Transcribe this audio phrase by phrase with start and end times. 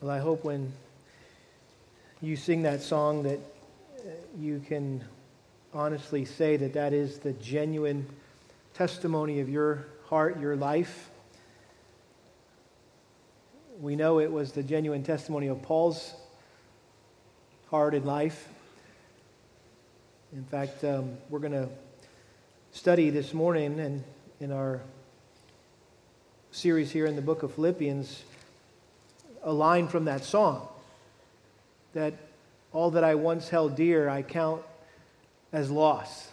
[0.00, 0.72] Well, I hope when
[2.22, 5.04] you sing that song that uh, you can
[5.74, 8.06] honestly say that that is the genuine
[8.72, 11.10] testimony of your heart, your life.
[13.78, 16.14] We know it was the genuine testimony of Paul's
[17.70, 18.48] heart and life.
[20.32, 21.68] In fact, um, we're going to
[22.72, 24.02] study this morning and
[24.40, 24.80] in our
[26.52, 28.22] series here in the book of Philippians
[29.42, 30.66] a line from that song
[31.94, 32.14] that
[32.72, 34.62] all that I once held dear I count
[35.52, 36.28] as loss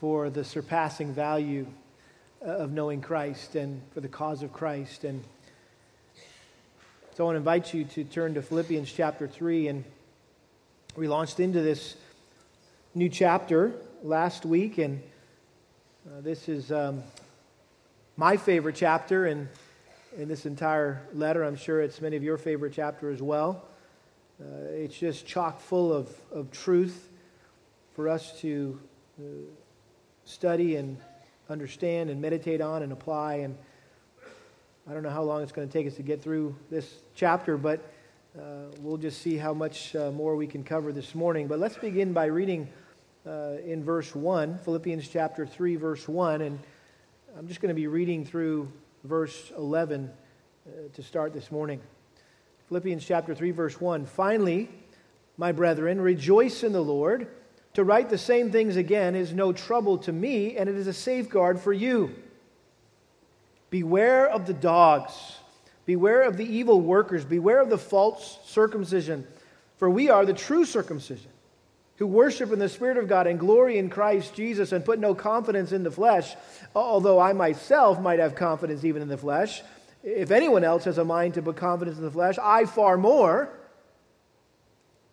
[0.00, 1.66] for the surpassing value
[2.40, 5.04] of knowing Christ and for the cause of Christ.
[5.04, 5.22] And
[7.14, 9.68] so I want to invite you to turn to Philippians chapter 3.
[9.68, 9.84] And
[10.96, 11.94] we launched into this
[12.94, 15.00] new chapter last week, and
[16.06, 17.02] uh, this is um,
[18.16, 19.26] my favorite chapter.
[19.26, 19.48] And
[20.16, 21.42] in this entire letter.
[21.42, 23.64] I'm sure it's many of your favorite chapter as well.
[24.40, 27.08] Uh, it's just chock full of, of truth
[27.94, 28.78] for us to
[29.18, 29.22] uh,
[30.24, 30.98] study and
[31.48, 33.36] understand and meditate on and apply.
[33.36, 33.56] And
[34.88, 37.56] I don't know how long it's going to take us to get through this chapter,
[37.56, 37.80] but
[38.38, 41.46] uh, we'll just see how much uh, more we can cover this morning.
[41.46, 42.68] But let's begin by reading
[43.26, 46.42] uh, in verse 1, Philippians chapter 3, verse 1.
[46.42, 46.58] And
[47.38, 48.70] I'm just going to be reading through
[49.04, 50.10] verse 11
[50.66, 51.80] uh, to start this morning.
[52.68, 54.06] Philippians chapter 3, verse 1.
[54.06, 54.68] Finally,
[55.36, 57.26] my brethren, rejoice in the Lord.
[57.74, 60.92] To write the same things again is no trouble to me, and it is a
[60.92, 62.14] safeguard for you.
[63.70, 65.12] Beware of the dogs.
[65.84, 67.24] Beware of the evil workers.
[67.24, 69.26] Beware of the false circumcision.
[69.78, 71.30] For we are the true circumcision
[72.02, 75.14] who worship in the Spirit of God and glory in Christ Jesus and put no
[75.14, 76.34] confidence in the flesh,
[76.74, 79.62] although I myself might have confidence even in the flesh.
[80.02, 83.50] If anyone else has a mind to put confidence in the flesh, I far more.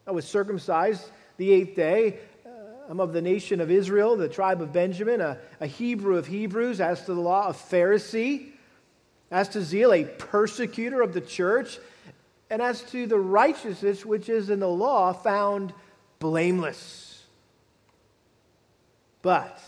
[0.08, 2.18] I was circumcised the eighth day.
[2.44, 2.50] Uh,
[2.90, 6.82] I'm of the nation of Israel, the tribe of Benjamin, a, a Hebrew of Hebrews,
[6.82, 8.48] as to the law, a Pharisee,
[9.30, 11.78] as to zeal, a persecutor of the church,
[12.50, 15.72] and as to the righteousness which is in the law, found
[16.20, 17.24] blameless.
[19.22, 19.62] But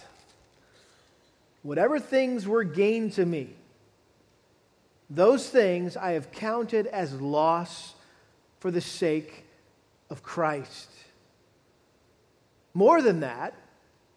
[1.64, 3.56] whatever things were gained to me,
[5.10, 7.94] those things I have counted as loss
[8.60, 9.46] for the sake
[10.10, 10.90] of Christ.
[12.74, 13.54] More than that,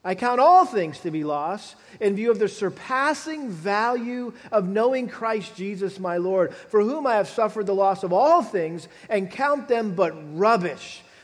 [0.05, 5.09] I count all things to be loss in view of the surpassing value of knowing
[5.09, 9.31] Christ Jesus my Lord, for whom I have suffered the loss of all things and
[9.31, 11.03] count them but rubbish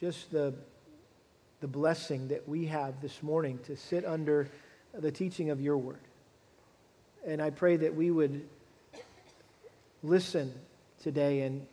[0.00, 0.54] just the,
[1.60, 4.48] the blessing that we have this morning to sit under
[4.92, 6.00] the teaching of your word.
[7.26, 8.46] And I pray that we would
[10.02, 10.52] listen
[11.02, 11.66] today and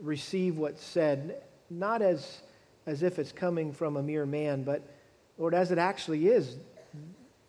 [0.00, 2.40] receive what's said, not as,
[2.86, 4.82] as if it's coming from a mere man, but,
[5.38, 6.56] Lord, as it actually is,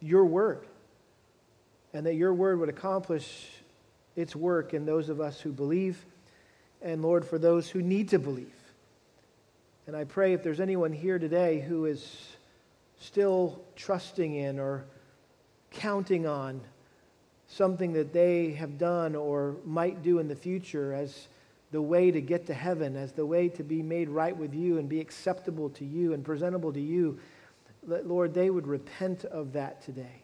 [0.02, 0.66] your word.
[1.94, 3.48] And that your word would accomplish
[4.16, 6.06] its work in those of us who believe,
[6.82, 8.57] and Lord, for those who need to believe.
[9.88, 12.36] And I pray if there's anyone here today who is
[13.00, 14.84] still trusting in or
[15.72, 16.60] counting on
[17.48, 21.30] something that they have done or might do in the future as
[21.72, 24.78] the way to get to heaven, as the way to be made right with you
[24.78, 27.18] and be acceptable to you and presentable to you,
[27.88, 30.22] that, Lord, they would repent of that today.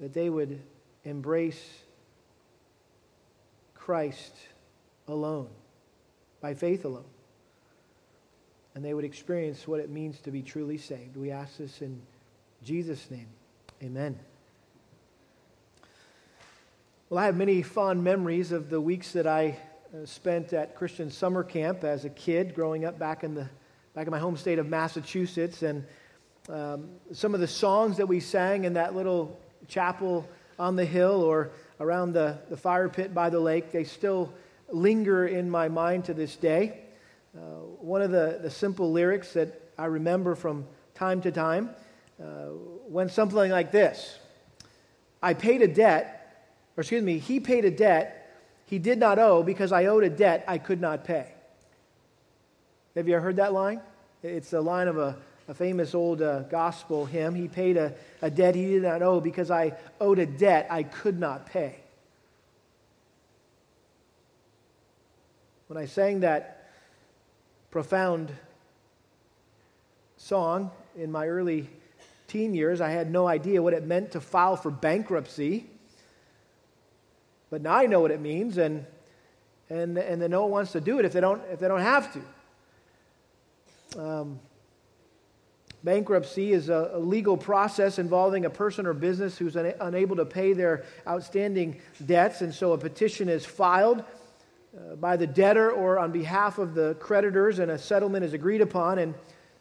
[0.00, 0.60] That they would
[1.04, 1.62] embrace
[3.76, 4.34] Christ
[5.06, 5.48] alone,
[6.40, 7.04] by faith alone
[8.76, 11.16] and they would experience what it means to be truly saved.
[11.16, 11.98] We ask this in
[12.62, 13.26] Jesus' name.
[13.82, 14.18] Amen.
[17.08, 19.56] Well, I have many fond memories of the weeks that I
[19.94, 23.48] uh, spent at Christian summer camp as a kid, growing up back in the
[23.94, 25.82] back in my home state of Massachusetts, and
[26.50, 30.28] um, some of the songs that we sang in that little chapel
[30.58, 31.50] on the hill or
[31.80, 34.34] around the, the fire pit by the lake, they still
[34.68, 36.82] linger in my mind to this day.
[37.36, 37.40] Uh,
[37.80, 41.70] one of the, the simple lyrics that I remember from time to time
[42.22, 42.46] uh,
[42.88, 44.18] went something like this
[45.22, 46.46] I paid a debt,
[46.76, 48.16] or excuse me, he paid a debt
[48.66, 51.26] he did not owe because I owed a debt I could not pay.
[52.96, 53.80] Have you ever heard that line?
[54.22, 55.16] It's the line of a,
[55.46, 57.34] a famous old uh, gospel hymn.
[57.34, 60.82] He paid a, a debt he did not owe because I owed a debt I
[60.82, 61.76] could not pay.
[65.68, 66.55] When I sang that
[67.76, 68.32] profound
[70.16, 71.68] song in my early
[72.26, 75.66] teen years, I had no idea what it meant to file for bankruptcy.
[77.50, 78.86] But now I know what it means, and,
[79.68, 81.82] and, and then no one wants to do it if they don't, if they don't
[81.82, 82.16] have
[83.92, 84.00] to.
[84.00, 84.40] Um,
[85.84, 90.24] bankruptcy is a, a, legal process involving a person or business who's un- unable to
[90.24, 94.02] pay their outstanding debts, and so a petition is filed
[94.76, 98.60] Uh, by the debtor or on behalf of the creditors, and a settlement is agreed
[98.60, 98.98] upon.
[98.98, 99.14] And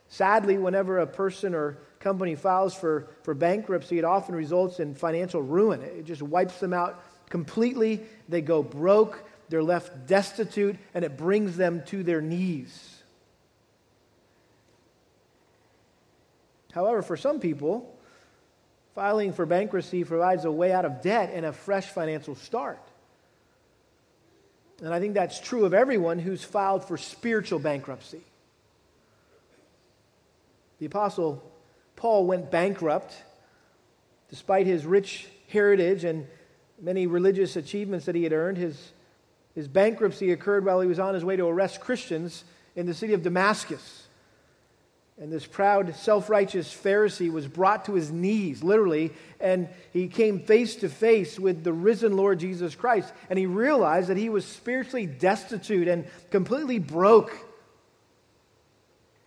[0.10, 5.42] sadly, whenever a person or company files for, for bankruptcy, it often results in financial
[5.42, 5.82] ruin.
[5.82, 8.02] It just wipes them out completely.
[8.28, 13.02] They go broke, they're left destitute, and it brings them to their knees.
[16.74, 17.98] However, for some people,
[18.96, 22.82] filing for bankruptcy provides a way out of debt and a fresh financial start.
[24.82, 28.22] And I think that's true of everyone who's filed for spiritual bankruptcy.
[30.80, 31.42] The Apostle
[31.96, 33.16] Paul went bankrupt
[34.30, 36.28] despite his rich heritage and
[36.82, 38.58] many religious achievements that he had earned.
[38.58, 38.92] His,
[39.54, 42.44] his bankruptcy occurred while he was on his way to arrest Christians
[42.76, 44.05] in the city of Damascus.
[45.18, 50.40] And this proud, self righteous Pharisee was brought to his knees, literally, and he came
[50.40, 53.14] face to face with the risen Lord Jesus Christ.
[53.30, 57.32] And he realized that he was spiritually destitute and completely broke.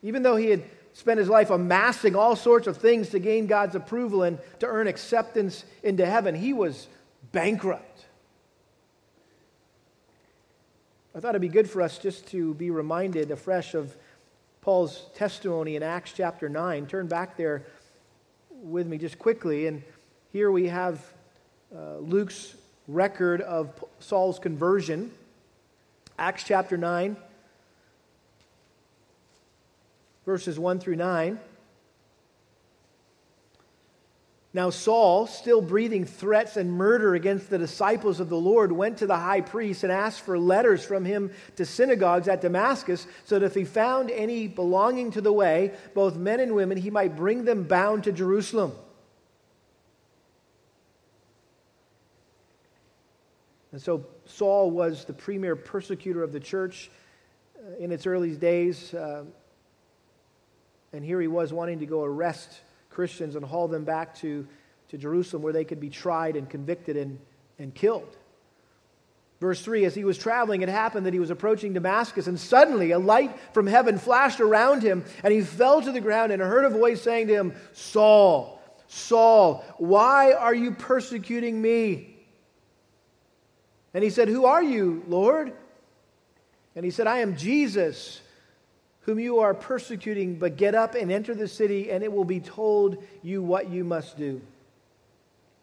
[0.02, 0.62] Even though he had
[0.99, 4.88] spent his life amassing all sorts of things to gain God's approval and to earn
[4.88, 6.35] acceptance into heaven.
[6.35, 6.88] He was
[7.31, 8.05] bankrupt.
[11.14, 13.96] I thought it'd be good for us just to be reminded afresh of
[14.60, 16.87] Paul's testimony in Acts chapter 9.
[16.87, 17.64] Turn back there
[18.50, 19.66] with me just quickly.
[19.66, 19.82] And
[20.32, 21.00] here we have
[21.75, 22.55] uh, Luke's
[22.87, 25.10] record of Saul's conversion.
[26.19, 27.16] Acts chapter 9
[30.28, 31.40] verses 1 through 9.
[34.58, 39.06] Now, Saul, still breathing threats and murder against the disciples of the Lord, went to
[39.06, 43.46] the high priest and asked for letters from him to synagogues at Damascus, so that
[43.46, 47.44] if he found any belonging to the way, both men and women, he might bring
[47.44, 48.72] them bound to Jerusalem.
[53.70, 56.90] And so, Saul was the premier persecutor of the church
[57.56, 58.93] uh, in its early days.
[58.93, 59.22] Uh,
[60.93, 62.61] and here he was wanting to go arrest
[62.99, 64.45] Christians and haul them back to,
[64.89, 67.21] to Jerusalem where they could be tried and convicted and,
[67.56, 68.17] and killed.
[69.41, 72.91] Verse 3 As he was traveling, it happened that he was approaching Damascus, and suddenly
[72.91, 76.65] a light from heaven flashed around him, and he fell to the ground and heard
[76.65, 82.17] a voice saying to him, Saul, Saul, why are you persecuting me?
[83.95, 85.53] And he said, Who are you, Lord?
[86.75, 88.23] And he said, I am Jesus
[89.08, 92.40] whom you are persecuting, but get up and enter the city, and it will be
[92.40, 94.38] told you what you must do.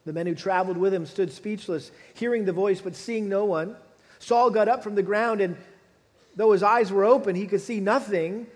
[0.03, 3.75] The men who traveled with him stood speechless, hearing the voice, but seeing no one.
[4.17, 5.57] Saul got up from the ground, and
[6.35, 8.47] though his eyes were open, he could see nothing.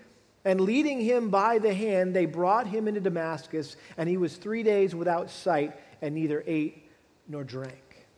[0.44, 4.64] And leading him by the hand, they brought him into Damascus, and he was three
[4.64, 5.72] days without sight,
[6.02, 6.90] and neither ate
[7.28, 8.08] nor drank.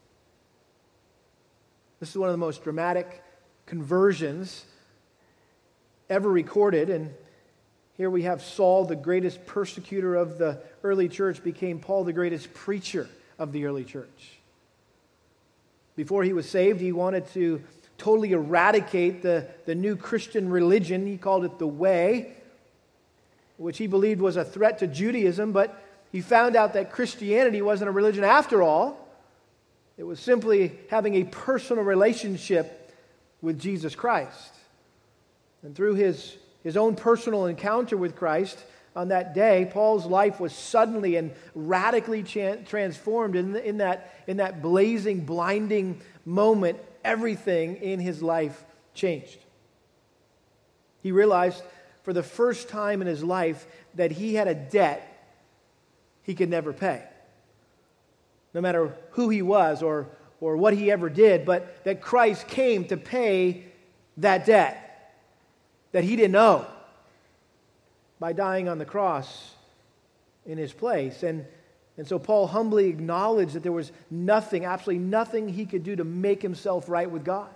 [2.01, 3.23] This is one of the most dramatic
[3.67, 4.65] conversions
[6.13, 6.91] ever recorded.
[6.91, 7.13] And
[7.97, 12.53] here we have Saul, the greatest persecutor of the early church, became Paul, the greatest
[12.53, 14.39] preacher of the early church.
[15.97, 17.63] Before he was saved, he wanted to
[17.99, 21.07] totally eradicate the, the new Christian religion.
[21.07, 22.35] He called it the Way,
[23.57, 27.89] which he believed was a threat to Judaism, but he found out that Christianity wasn't
[27.89, 28.99] a religion after all.
[29.97, 32.93] It was simply having a personal relationship
[33.41, 34.53] with Jesus Christ.
[35.63, 38.59] And through his, his own personal encounter with Christ
[38.95, 43.37] on that day, Paul's life was suddenly and radically transformed.
[43.37, 48.65] In, the, in, that, in that blazing, blinding moment, everything in his life
[48.95, 49.39] changed.
[51.03, 51.63] He realized
[52.03, 55.09] for the first time in his life that he had a debt
[56.25, 57.03] he could never pay.
[58.55, 60.09] No matter who he was or,
[60.41, 63.65] or what he ever did, but that Christ came to pay
[64.19, 64.82] that debt
[65.93, 66.67] that he didn't know
[68.19, 69.55] by dying on the cross
[70.45, 71.23] in his place.
[71.23, 71.47] And
[71.99, 76.05] And so Paul humbly acknowledged that there was nothing, absolutely nothing he could do to
[76.05, 77.51] make himself right with God.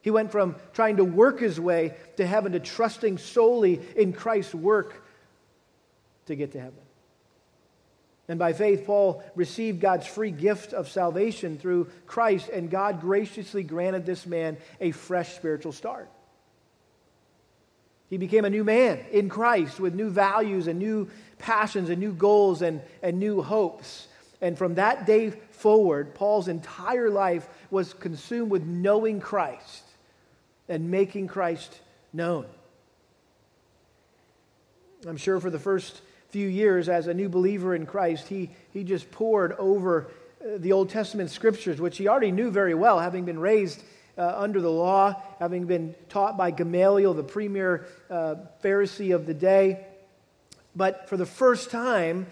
[0.00, 4.54] He went from trying to work his way to heaven to trusting solely in Christ's
[4.54, 5.04] work
[6.26, 6.78] to get to heaven.
[8.28, 13.64] And by faith, Paul received God's free gift of salvation through Christ, and God graciously
[13.64, 16.08] granted this man a fresh spiritual start.
[18.12, 22.12] He became a new man in Christ with new values and new passions and new
[22.12, 24.06] goals and, and new hopes.
[24.42, 29.84] And from that day forward, Paul's entire life was consumed with knowing Christ
[30.68, 31.80] and making Christ
[32.12, 32.44] known.
[35.08, 38.84] I'm sure for the first few years as a new believer in Christ, he, he
[38.84, 40.08] just poured over
[40.42, 43.82] uh, the Old Testament scriptures, which he already knew very well, having been raised
[44.16, 49.34] uh, under the law, having been taught by Gamaliel, the premier uh, Pharisee of the
[49.34, 49.86] day.
[50.74, 52.26] But for the first time,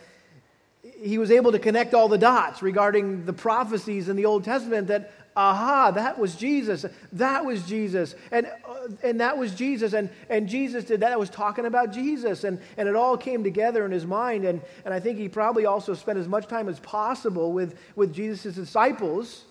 [1.03, 4.89] he was able to connect all the dots regarding the prophecies in the Old Testament
[4.89, 6.87] that, aha, that was Jesus.
[7.13, 8.15] That was Jesus.
[8.31, 9.93] And, uh, and that was Jesus.
[9.93, 11.13] And, and Jesus did that.
[11.13, 12.45] I was talking about Jesus.
[12.45, 14.45] And, and it all came together in his mind.
[14.45, 18.13] And, and I think he probably also spent as much time as possible with, with
[18.15, 19.45] Jesus' disciples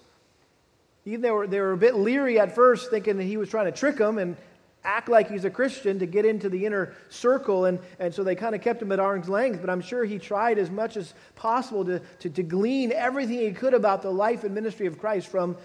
[1.06, 3.66] even they were, they were a bit leery at first, thinking that he was trying
[3.66, 4.36] to trick them and
[4.84, 7.66] act like he's a Christian to get into the inner circle.
[7.66, 9.62] And, and so they kind of kept him at arm's length.
[9.62, 13.52] But I'm sure he tried as much as possible to, to, to glean everything he
[13.52, 15.58] could about the life and ministry of Christ from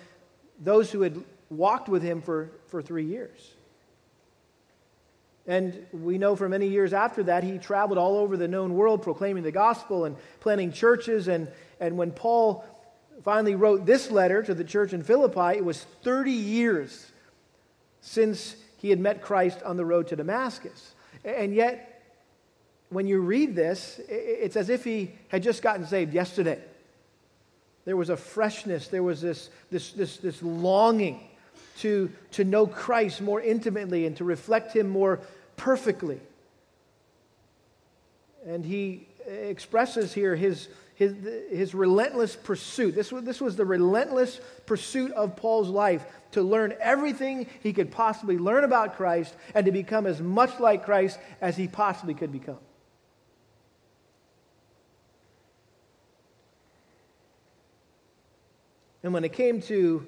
[0.60, 3.54] those who had walked with him for, for three years.
[5.46, 9.02] And we know for many years after that, he traveled all over the known world
[9.02, 11.28] proclaiming the gospel and planting churches.
[11.28, 11.50] And,
[11.80, 12.64] and when Paul
[13.22, 17.10] finally wrote this letter to the church in Philippi, it was 30 years
[18.00, 20.94] since he had met Christ on the road to Damascus.
[21.24, 22.02] And yet,
[22.90, 26.60] when you read this, it's as if he had just gotten saved yesterday.
[27.84, 31.20] There was a freshness, there was this, this, this, this longing
[31.78, 35.20] to, to know Christ more intimately and to reflect him more
[35.56, 36.20] perfectly.
[38.46, 41.14] And he uh, expresses here his his,
[41.50, 42.94] his relentless pursuit.
[42.94, 47.90] This was, this was the relentless pursuit of Paul's life to learn everything he could
[47.90, 52.32] possibly learn about Christ and to become as much like Christ as he possibly could
[52.32, 52.58] become.
[59.02, 60.06] And when it came to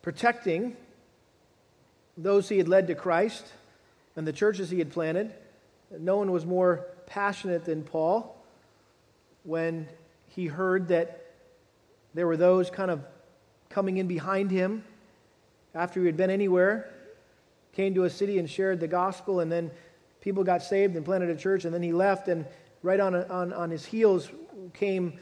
[0.00, 0.76] protecting
[2.16, 3.46] those he had led to Christ
[4.16, 5.32] and the churches he had planted,
[5.98, 8.39] no one was more passionate than Paul
[9.44, 9.88] when
[10.28, 11.26] he heard that
[12.14, 13.04] there were those kind of
[13.68, 14.84] coming in behind him
[15.74, 16.90] after he had been anywhere,
[17.72, 19.70] came to a city and shared the gospel, and then
[20.20, 22.44] people got saved and planted a church, and then he left, and
[22.82, 24.28] right on, on, on his heels
[24.74, 25.12] came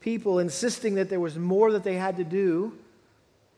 [0.00, 2.72] people insisting that there was more that they had to do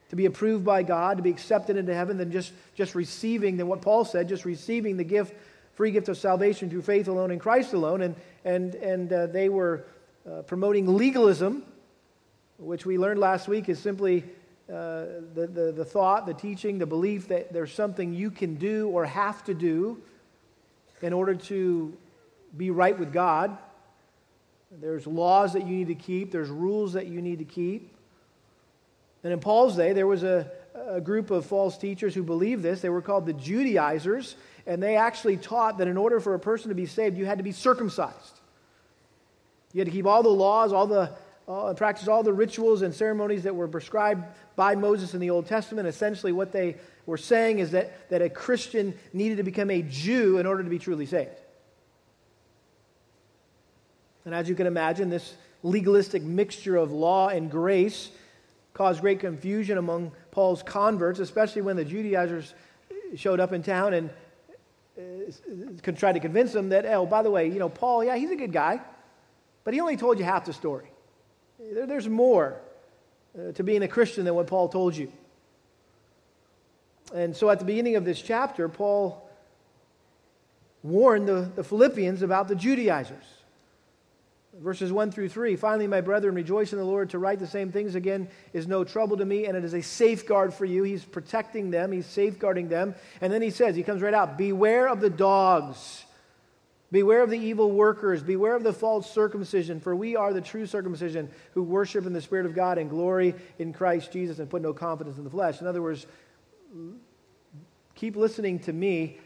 [0.08, 3.68] to be approved by God, to be accepted into heaven, than just, just receiving, than
[3.68, 5.34] what Paul said, just receiving the gift,
[5.74, 8.02] free gift of salvation through faith alone in Christ alone.
[8.02, 9.84] And, and, and uh, they were
[10.28, 11.62] uh, promoting legalism,
[12.58, 14.24] which we learned last week is simply
[14.68, 18.88] uh, the, the, the thought, the teaching, the belief that there's something you can do
[18.88, 20.00] or have to do
[21.02, 21.96] in order to
[22.56, 23.56] be right with God.
[24.80, 27.94] There's laws that you need to keep, there's rules that you need to keep.
[29.24, 32.80] And in Paul's day, there was a, a group of false teachers who believed this.
[32.80, 34.36] They were called the Judaizers,
[34.66, 37.38] and they actually taught that in order for a person to be saved, you had
[37.38, 38.39] to be circumcised.
[39.72, 41.12] You had to keep all the laws, all the
[41.50, 44.24] uh, practice all the rituals and ceremonies that were prescribed
[44.54, 45.88] by Moses in the Old Testament.
[45.88, 50.38] Essentially, what they were saying is that, that a Christian needed to become a Jew
[50.38, 51.40] in order to be truly saved.
[54.24, 55.34] And as you can imagine, this
[55.64, 58.10] legalistic mixture of law and grace
[58.72, 62.54] caused great confusion among Paul's converts, especially when the Judaizers
[63.16, 64.10] showed up in town and
[64.96, 68.30] uh, tried to convince them that, oh, by the way, you know, Paul, yeah, he's
[68.30, 68.80] a good guy.
[69.64, 70.90] But he only told you half the story.
[71.58, 72.56] There's more
[73.38, 75.12] uh, to being a Christian than what Paul told you.
[77.14, 79.28] And so at the beginning of this chapter, Paul
[80.82, 83.24] warned the, the Philippians about the Judaizers.
[84.54, 87.10] Verses 1 through 3 Finally, my brethren, rejoice in the Lord.
[87.10, 89.82] To write the same things again is no trouble to me, and it is a
[89.82, 90.82] safeguard for you.
[90.82, 92.94] He's protecting them, he's safeguarding them.
[93.20, 96.04] And then he says, he comes right out Beware of the dogs
[96.92, 98.22] Beware of the evil workers.
[98.22, 102.20] Beware of the false circumcision, for we are the true circumcision who worship in the
[102.20, 105.60] Spirit of God and glory in Christ Jesus and put no confidence in the flesh.
[105.60, 106.06] In other words,
[107.94, 109.20] keep listening to me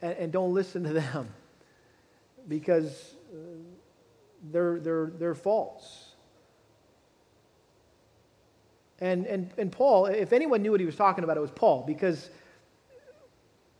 [0.00, 1.28] and, and don't listen to them
[2.48, 3.36] because uh,
[4.50, 6.06] they're, they're, their, their faults.
[8.98, 11.84] And, and, and Paul, if anyone knew what he was talking about, it was Paul,
[11.86, 12.30] because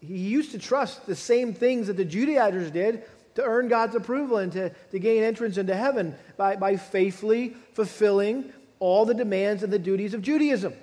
[0.01, 4.39] he used to trust the same things that the Judaizers did to earn God's approval
[4.39, 9.73] and to, to gain entrance into heaven by, by faithfully fulfilling all the demands and
[9.73, 10.75] the duties of Judaism.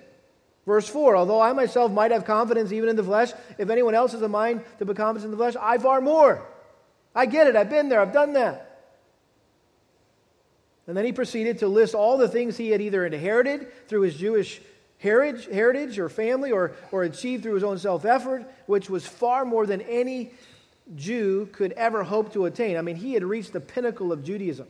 [0.65, 4.11] Verse 4 Although I myself might have confidence even in the flesh, if anyone else
[4.11, 6.45] has a mind to put confidence in the flesh, I far more.
[7.15, 7.55] I get it.
[7.55, 7.99] I've been there.
[7.99, 8.63] I've done that.
[10.85, 14.15] And then he proceeded to list all the things he had either inherited through his
[14.15, 14.61] Jewish
[14.99, 19.45] heritage, heritage or family or, or achieved through his own self effort, which was far
[19.45, 20.31] more than any
[20.95, 22.77] Jew could ever hope to attain.
[22.77, 24.67] I mean, he had reached the pinnacle of Judaism.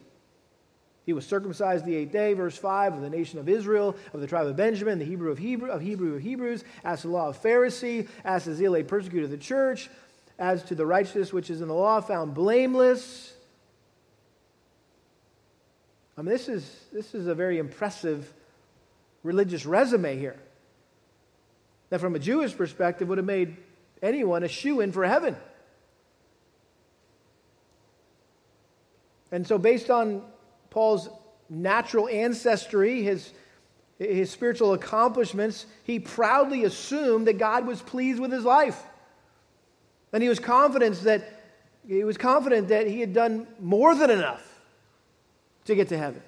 [1.06, 4.28] He was circumcised the eighth day, verse 5, of the nation of Israel, of the
[4.28, 7.30] tribe of Benjamin, the Hebrew of, Hebrew, of Hebrew of Hebrews, as to the law
[7.30, 9.90] of Pharisee, as to zeal a persecutor of the church,
[10.38, 13.34] as to the righteousness which is in the law, found blameless.
[16.18, 18.34] I mean, this is, this is a very impressive
[19.24, 20.38] religious resume here.
[21.90, 23.56] That, from a Jewish perspective, would have made
[24.02, 25.38] anyone a shoe in for heaven.
[29.32, 30.22] And so, based on
[30.70, 31.10] Paul's
[31.50, 33.32] natural ancestry, his,
[34.00, 38.82] his spiritual accomplishments, he proudly assumed that God was pleased with his life.
[40.14, 41.34] And he was confident that
[41.88, 44.44] he was confident that he had done more than enough
[45.66, 46.22] to get to heaven.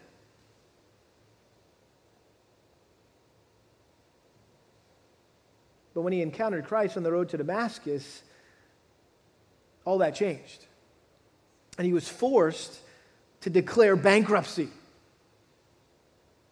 [5.94, 8.24] But when he encountered Christ on the road to Damascus,
[9.84, 10.66] all that changed.
[11.78, 12.80] And he was forced
[13.42, 14.70] to declare bankruptcy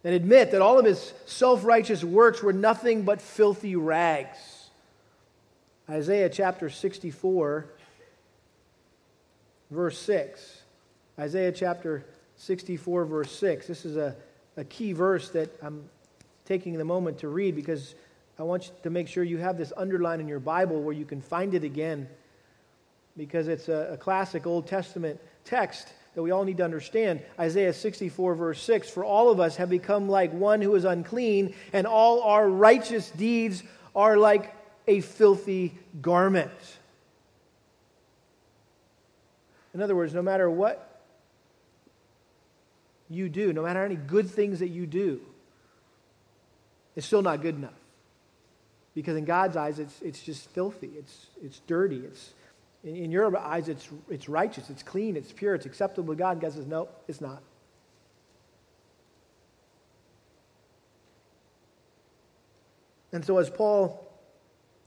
[0.03, 4.38] and admit that all of his self righteous works were nothing but filthy rags.
[5.89, 7.65] Isaiah chapter 64,
[9.72, 10.62] verse 6.
[11.20, 12.06] Isaiah chapter
[12.38, 13.67] 64, verse 6.
[13.67, 14.15] This is a,
[14.56, 15.89] a key verse that I'm
[16.46, 17.96] taking the moment to read because
[18.39, 21.06] I want you to make sure you have this underlined in your Bible where you
[21.06, 22.08] can find it again
[23.17, 27.21] because it's a, a classic Old Testament text that we all need to understand.
[27.39, 31.53] Isaiah 64, verse 6 For all of us have become like one who is unclean,
[31.71, 33.62] and all our righteous deeds
[33.95, 34.51] are like
[34.88, 36.49] a filthy garment.
[39.75, 41.03] In other words, no matter what
[43.12, 45.21] you do, no matter any good things that you do,
[46.95, 47.77] it's still not good enough.
[48.95, 52.34] Because in God's eyes, it's, it's just filthy, it's, it's dirty, it's,
[52.84, 56.32] in, in your eyes, it's, it's righteous, it's clean, it's pure, it's acceptable to God.
[56.34, 57.42] And God says, no, it's not.
[63.12, 64.06] And so, as Paul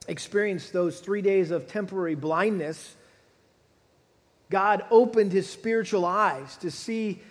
[0.06, 2.94] experienced those three days of temporary blindness,
[4.50, 7.22] God opened his spiritual eyes to see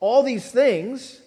[0.00, 1.20] all these things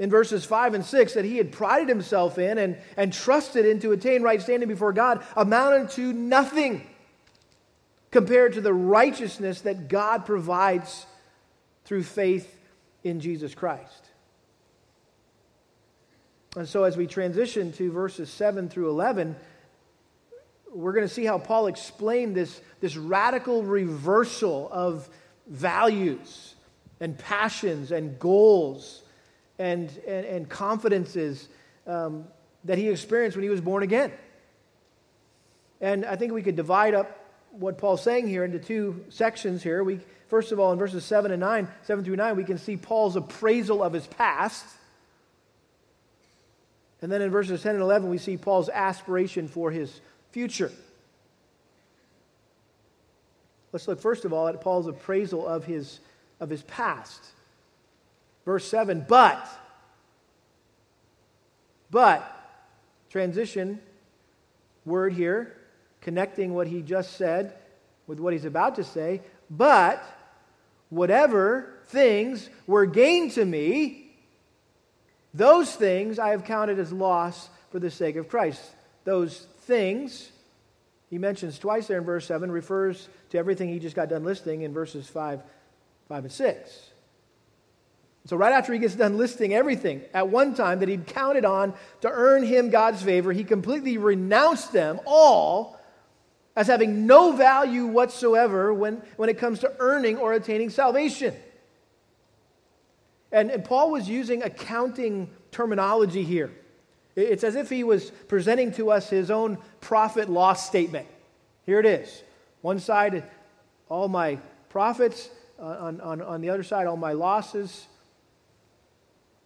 [0.00, 3.78] in verses 5 and 6 that he had prided himself in and, and trusted in
[3.80, 6.86] to attain right standing before God amounted to nothing
[8.10, 11.04] compared to the righteousness that God provides
[11.84, 12.58] through faith
[13.04, 14.06] in Jesus Christ.
[16.56, 19.36] And so, as we transition to verses 7 through 11,
[20.72, 25.08] we're going to see how Paul explained this, this radical reversal of
[25.46, 26.54] values
[27.00, 29.02] and passions and goals
[29.60, 31.48] and, and, and confidences
[31.86, 32.24] um,
[32.64, 34.10] that he experienced when he was born again.
[35.82, 37.16] And I think we could divide up
[37.52, 39.84] what Paul's saying here into two sections here.
[39.84, 42.78] We, first of all, in verses 7 and 9, 7 through 9, we can see
[42.78, 44.64] Paul's appraisal of his past.
[47.02, 50.00] And then in verses 10 and 11, we see Paul's aspiration for his
[50.32, 50.72] future.
[53.72, 56.00] Let's look first of all at Paul's appraisal of his
[56.40, 57.22] of his past.
[58.44, 59.46] Verse 7 But,
[61.90, 62.24] but,
[63.10, 63.80] transition
[64.84, 65.56] word here,
[66.00, 67.54] connecting what he just said
[68.06, 69.20] with what he's about to say.
[69.50, 70.02] But,
[70.88, 74.12] whatever things were gained to me,
[75.32, 78.62] those things I have counted as loss for the sake of Christ.
[79.04, 80.30] Those things,
[81.08, 84.62] he mentions twice there in verse 7, refers to everything he just got done listing
[84.62, 85.40] in verses 5
[86.08, 86.89] 5 and 6.
[88.26, 91.72] So, right after he gets done listing everything at one time that he'd counted on
[92.02, 95.80] to earn him God's favor, he completely renounced them all
[96.54, 101.34] as having no value whatsoever when, when it comes to earning or attaining salvation.
[103.32, 106.52] And, and Paul was using accounting terminology here.
[107.16, 111.06] It's as if he was presenting to us his own profit loss statement.
[111.66, 112.22] Here it is.
[112.60, 113.24] One side,
[113.88, 117.86] all my profits, uh, on, on, on the other side, all my losses.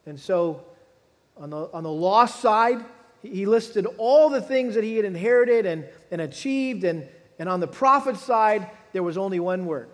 [0.07, 0.65] And so
[1.37, 2.85] on the, on the loss side,
[3.23, 6.85] he listed all the things that he had inherited and, and achieved.
[6.85, 9.89] And, and on the profit side, there was only one word.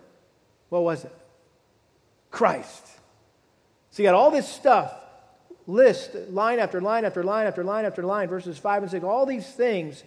[0.69, 1.15] What was it?
[2.29, 2.85] Christ.
[3.91, 4.93] So you got all this stuff,
[5.67, 9.25] list, line after line after line after line after line, verses 5 and 6, all
[9.25, 10.03] these things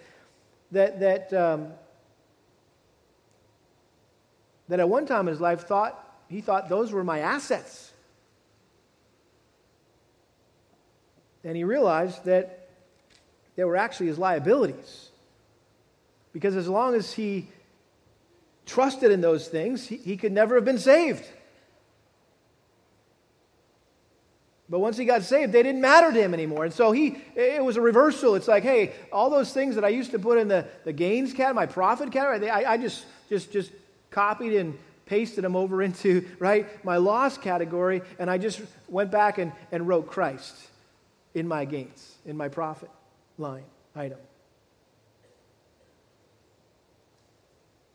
[0.71, 1.69] that, that, um,
[4.69, 7.93] that at one time in his life thought, he thought those were my assets.
[11.45, 12.69] And he realized that
[13.57, 15.11] they were actually his liabilities.
[16.33, 17.49] Because as long as he
[18.67, 21.25] trusted in those things, he, he could never have been saved.
[24.69, 26.65] But once he got saved, they didn't matter to him anymore.
[26.65, 28.35] And so he, it was a reversal.
[28.35, 31.33] It's like, hey, all those things that I used to put in the, the gains
[31.33, 33.71] category, my profit category, I, I just, just, just
[34.11, 38.01] copied and pasted them over into, right, my loss category.
[38.19, 40.57] And I just went back and, and wrote Christ
[41.35, 42.91] in my gains, in my profit
[43.39, 43.65] line
[43.97, 44.19] item.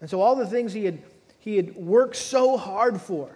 [0.01, 0.99] And so all the things he had,
[1.39, 3.29] he had worked so hard for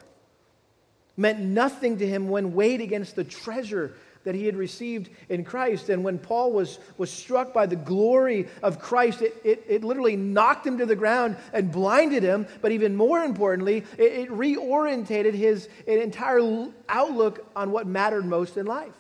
[1.18, 5.90] meant nothing to him when weighed against the treasure that he had received in Christ.
[5.90, 10.16] And when Paul was, was struck by the glory of Christ, it, it, it literally
[10.16, 12.48] knocked him to the ground and blinded him.
[12.62, 18.66] But even more importantly, it, it reorientated his entire outlook on what mattered most in
[18.66, 18.96] life.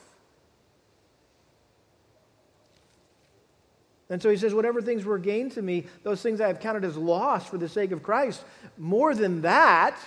[4.13, 6.85] And so he says, Whatever things were gained to me, those things I have counted
[6.85, 8.43] as loss for the sake of Christ.
[8.77, 9.97] More than that,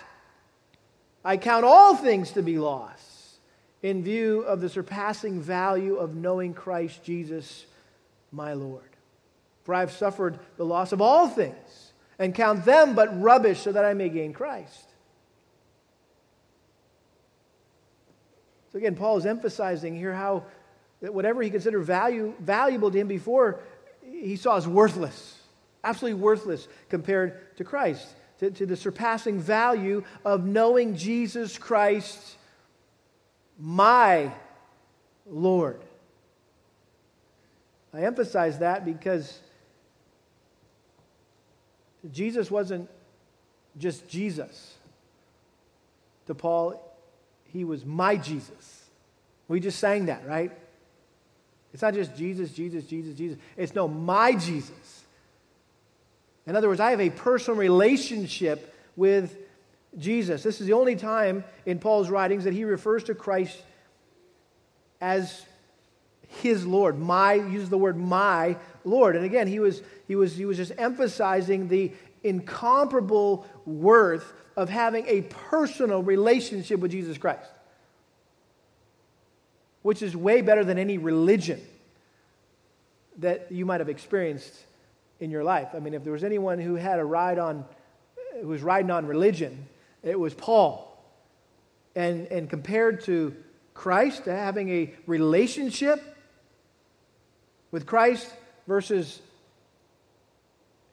[1.24, 3.38] I count all things to be loss
[3.82, 7.66] in view of the surpassing value of knowing Christ Jesus,
[8.30, 8.88] my Lord.
[9.64, 13.72] For I have suffered the loss of all things and count them but rubbish so
[13.72, 14.86] that I may gain Christ.
[18.70, 20.44] So again, Paul is emphasizing here how
[21.00, 23.60] that whatever he considered value, valuable to him before
[24.22, 25.38] he saw as worthless,
[25.84, 28.06] absolutely worthless compared to Christ,
[28.38, 32.36] to, to the surpassing value of knowing Jesus Christ,
[33.58, 34.32] my
[35.26, 35.80] Lord.
[37.92, 39.40] I emphasize that because
[42.12, 42.90] Jesus wasn't
[43.78, 44.74] just Jesus.
[46.26, 46.82] To Paul,
[47.44, 48.84] he was my Jesus.
[49.48, 50.52] We just sang that, right?
[51.76, 53.38] It's not just Jesus, Jesus, Jesus, Jesus.
[53.54, 55.04] It's no, my Jesus.
[56.46, 59.36] In other words, I have a personal relationship with
[59.98, 60.42] Jesus.
[60.42, 63.62] This is the only time in Paul's writings that he refers to Christ
[65.02, 65.44] as
[66.40, 66.98] his Lord.
[66.98, 69.14] My uses the word my Lord.
[69.14, 71.92] And again, he was he was he was just emphasizing the
[72.24, 77.50] incomparable worth of having a personal relationship with Jesus Christ
[79.86, 81.64] which is way better than any religion
[83.18, 84.52] that you might have experienced
[85.20, 85.68] in your life.
[85.74, 87.64] I mean, if there was anyone who had a ride on,
[88.40, 89.68] who was riding on religion,
[90.02, 91.00] it was Paul.
[91.94, 93.36] And, and compared to
[93.74, 96.02] Christ, having a relationship
[97.70, 98.28] with Christ
[98.66, 99.22] versus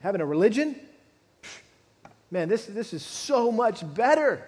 [0.02, 0.78] having a religion,
[2.30, 4.46] man, this, this is so much better.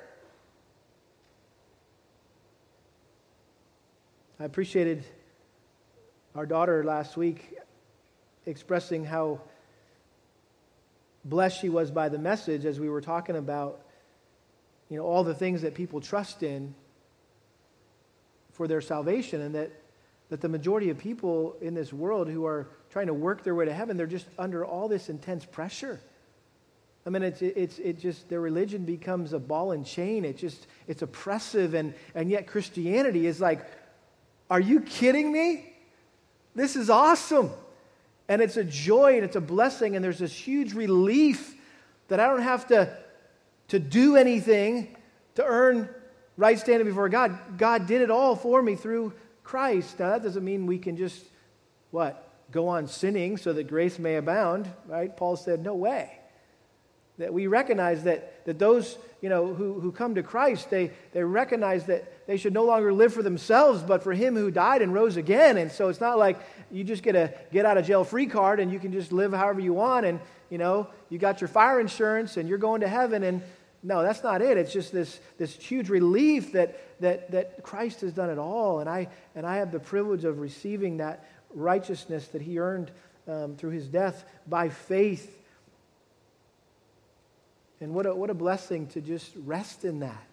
[4.38, 5.02] I appreciated
[6.34, 7.54] our daughter last week
[8.44, 9.40] expressing how
[11.24, 13.80] blessed she was by the message as we were talking about
[14.90, 16.74] you know all the things that people trust in
[18.52, 19.70] for their salvation and that
[20.28, 23.64] that the majority of people in this world who are trying to work their way
[23.64, 25.98] to heaven they're just under all this intense pressure
[27.06, 30.24] I mean, it's, it's, it just, their religion becomes a ball and chain.
[30.24, 31.74] It just, it's oppressive.
[31.74, 33.64] And, and yet Christianity is like
[34.50, 35.72] are you kidding me?
[36.54, 37.50] This is awesome.
[38.28, 41.54] And it's a joy and it's a blessing, and there's this huge relief
[42.08, 42.96] that I don't have to,
[43.68, 44.96] to do anything
[45.36, 45.88] to earn
[46.36, 47.38] right standing before God.
[47.56, 49.12] God did it all for me through
[49.44, 49.98] Christ.
[49.98, 51.24] Now, that doesn't mean we can just,
[51.90, 55.16] what, go on sinning so that grace may abound, right?
[55.16, 56.18] Paul said, no way.
[57.18, 61.24] That we recognize that, that those you know, who, who come to Christ, they, they
[61.24, 64.92] recognize that they should no longer live for themselves, but for Him who died and
[64.92, 65.56] rose again.
[65.56, 66.38] And so it's not like
[66.70, 69.32] you just get a get out of jail free card and you can just live
[69.32, 72.88] however you want and, you know, you got your fire insurance and you're going to
[72.88, 73.22] heaven.
[73.22, 73.42] And
[73.82, 74.58] no, that's not it.
[74.58, 78.80] It's just this, this huge relief that, that, that Christ has done it all.
[78.80, 81.24] And I, and I have the privilege of receiving that
[81.54, 82.90] righteousness that He earned
[83.26, 85.36] um, through His death by faith
[87.80, 90.26] And what a, what a blessing to just rest in that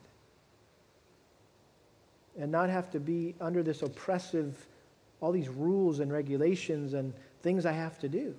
[2.39, 4.65] and not have to be under this oppressive,
[5.21, 8.33] all these rules and regulations and things I have to do.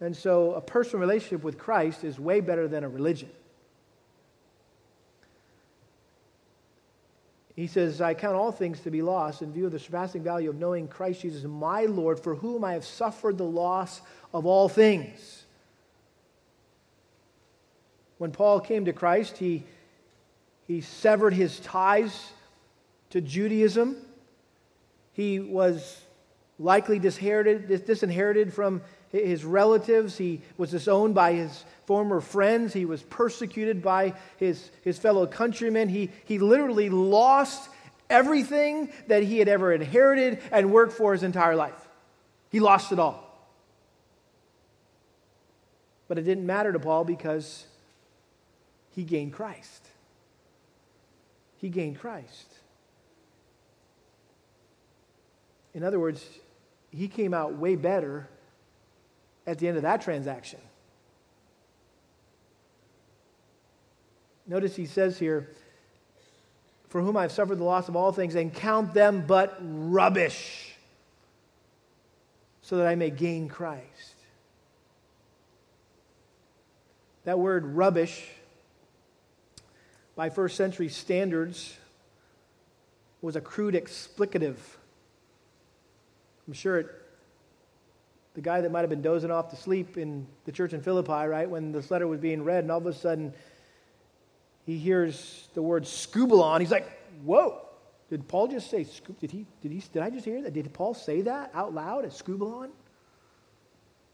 [0.00, 3.30] And so a personal relationship with Christ is way better than a religion.
[7.54, 10.48] He says, I count all things to be lost in view of the surpassing value
[10.48, 14.00] of knowing Christ Jesus, my Lord, for whom I have suffered the loss
[14.32, 15.39] of all things.
[18.20, 19.62] When Paul came to Christ, he,
[20.66, 22.32] he severed his ties
[23.08, 23.96] to Judaism.
[25.14, 25.98] He was
[26.58, 30.18] likely disinherited, disinherited from his relatives.
[30.18, 32.74] He was disowned by his former friends.
[32.74, 35.88] He was persecuted by his, his fellow countrymen.
[35.88, 37.70] He, he literally lost
[38.10, 41.88] everything that he had ever inherited and worked for his entire life.
[42.50, 43.26] He lost it all.
[46.06, 47.64] But it didn't matter to Paul because
[48.90, 49.86] he gained Christ.
[51.58, 52.54] He gained Christ.
[55.74, 56.24] In other words,
[56.90, 58.28] he came out way better
[59.46, 60.60] at the end of that transaction.
[64.46, 65.48] Notice he says here,
[66.88, 70.74] For whom I've suffered the loss of all things, and count them but rubbish,
[72.62, 74.16] so that I may gain Christ.
[77.24, 78.26] That word rubbish,
[80.20, 81.78] by first century standards,
[83.22, 84.56] was a crude explicative.
[86.46, 86.88] I'm sure it
[88.34, 91.26] the guy that might have been dozing off to sleep in the church in Philippi,
[91.26, 93.32] right, when this letter was being read, and all of a sudden
[94.66, 96.60] he hears the word skubalon.
[96.60, 96.86] He's like,
[97.24, 97.58] whoa,
[98.10, 98.86] did Paul just say,
[99.20, 100.52] did, he, did, he, did I just hear that?
[100.52, 102.68] Did Paul say that out loud at skubalon?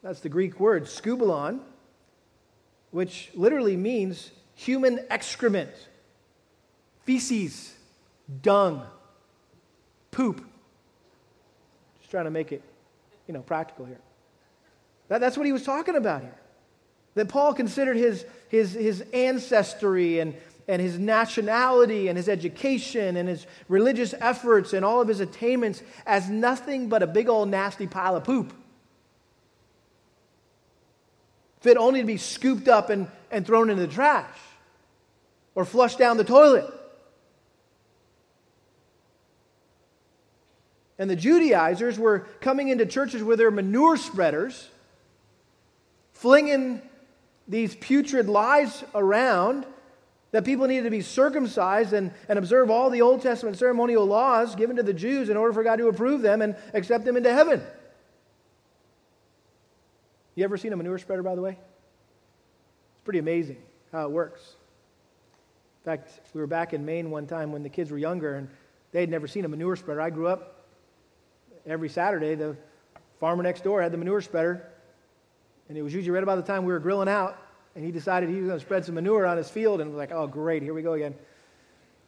[0.04, 1.62] That's the Greek word, skubalon,
[2.92, 5.72] which literally means human excrement,
[7.06, 7.72] feces,
[8.42, 8.82] dung,
[10.10, 10.44] poop.
[12.00, 12.62] Just trying to make it,
[13.26, 14.00] you know, practical here.
[15.08, 16.34] That, that's what he was talking about here.
[17.14, 20.34] That Paul considered his, his, his ancestry and,
[20.68, 25.82] and his nationality and his education and his religious efforts and all of his attainments
[26.06, 28.52] as nothing but a big old nasty pile of poop.
[31.60, 34.36] Fit only to be scooped up and, and thrown into the trash
[35.54, 36.72] or flushed down the toilet.
[40.98, 44.68] And the Judaizers were coming into churches with their manure spreaders
[46.12, 46.80] flinging
[47.46, 49.66] these putrid lies around
[50.32, 54.54] that people needed to be circumcised and, and observe all the Old Testament ceremonial laws
[54.54, 57.32] given to the Jews in order for God to approve them and accept them into
[57.32, 57.62] heaven.
[60.34, 61.58] You ever seen a manure spreader, by the way?
[62.94, 63.58] It's pretty amazing
[63.92, 64.56] how it works.
[65.84, 68.48] In fact, we were back in Maine one time when the kids were younger and
[68.92, 70.00] they had never seen a manure spreader.
[70.00, 70.55] I grew up
[71.66, 72.56] every Saturday, the
[73.20, 74.70] farmer next door had the manure spreader
[75.68, 77.38] and it was usually right about the time we were grilling out,
[77.74, 79.98] and he decided he was going to spread some manure on his field, and was
[79.98, 81.14] like, oh, great, here we go again.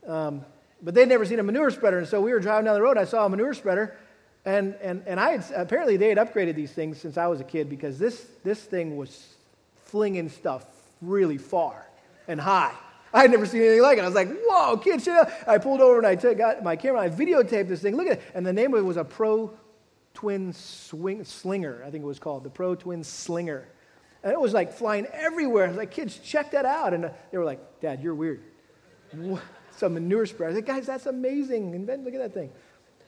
[0.06, 0.44] Um,
[0.82, 2.96] but they'd never seen a manure spreader, and so we were driving down the road.
[2.96, 3.96] I saw a manure spreader,
[4.44, 7.44] and, and, and I had, apparently they had upgraded these things since I was a
[7.44, 9.34] kid because this, this thing was
[9.86, 10.64] flinging stuff
[11.02, 11.84] really far
[12.28, 12.74] and high.
[13.12, 14.02] I had never seen anything like it.
[14.02, 15.26] I was like, whoa, kid, shit.
[15.46, 17.96] I pulled over and I took, got my camera, I videotaped this thing.
[17.96, 18.22] Look at it.
[18.34, 19.50] And the name of it was a Pro
[20.14, 23.68] twin swing, slinger, I think it was called, the Pro Twin Slinger.
[24.22, 25.66] And it was like flying everywhere.
[25.66, 26.92] I was like, kids, check that out.
[26.92, 28.42] And uh, they were like, Dad, you're weird.
[29.76, 30.52] Some manure spreader.
[30.52, 31.72] I said, guys, that's amazing.
[31.72, 32.50] Invent, look at that thing.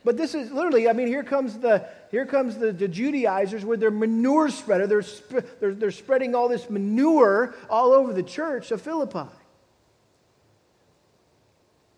[0.05, 3.81] But this is literally, I mean, here comes the, here comes the, the Judaizers with
[3.81, 4.87] their manure spreader.
[4.87, 9.29] They're, sp- they're, they're spreading all this manure all over the church of Philippi.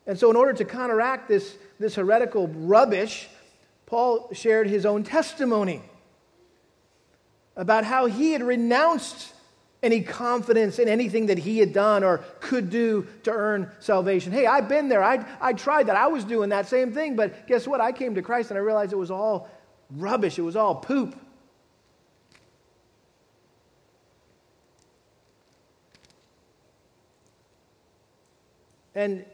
[0.07, 3.29] And so, in order to counteract this, this heretical rubbish,
[3.87, 5.83] Paul shared his own testimony
[7.57, 9.33] about how he had renounced
[9.83, 14.33] any confidence in anything that he had done or could do to earn salvation.
[14.33, 15.03] Hey, I've been there.
[15.03, 15.97] I, I tried that.
[15.97, 17.17] I was doing that same thing.
[17.17, 17.81] But guess what?
[17.81, 19.51] I came to Christ and I realized it was all
[19.91, 21.19] rubbish, it was all poop.
[28.95, 29.25] And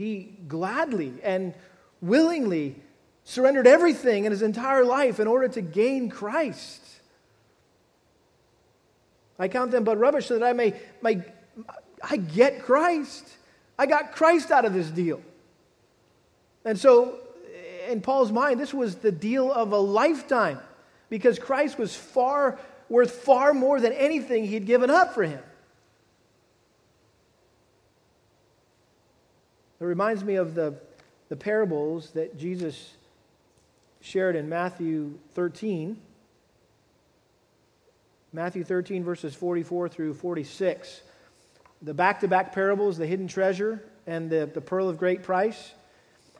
[0.00, 1.52] he gladly and
[2.00, 2.74] willingly
[3.24, 6.80] surrendered everything in his entire life in order to gain Christ.
[9.38, 11.22] I count them but rubbish so that I may, may
[12.02, 13.26] I get Christ.
[13.78, 15.20] I got Christ out of this deal.
[16.64, 17.18] And so,
[17.86, 20.60] in Paul's mind, this was the deal of a lifetime
[21.10, 22.58] because Christ was far
[22.88, 25.42] worth far more than anything he'd given up for him.
[29.80, 30.74] It reminds me of the,
[31.30, 32.92] the parables that Jesus
[34.02, 35.96] shared in Matthew 13.
[38.32, 41.00] Matthew 13, verses 44 through 46.
[41.80, 45.72] The back to back parables, the hidden treasure and the, the pearl of great price.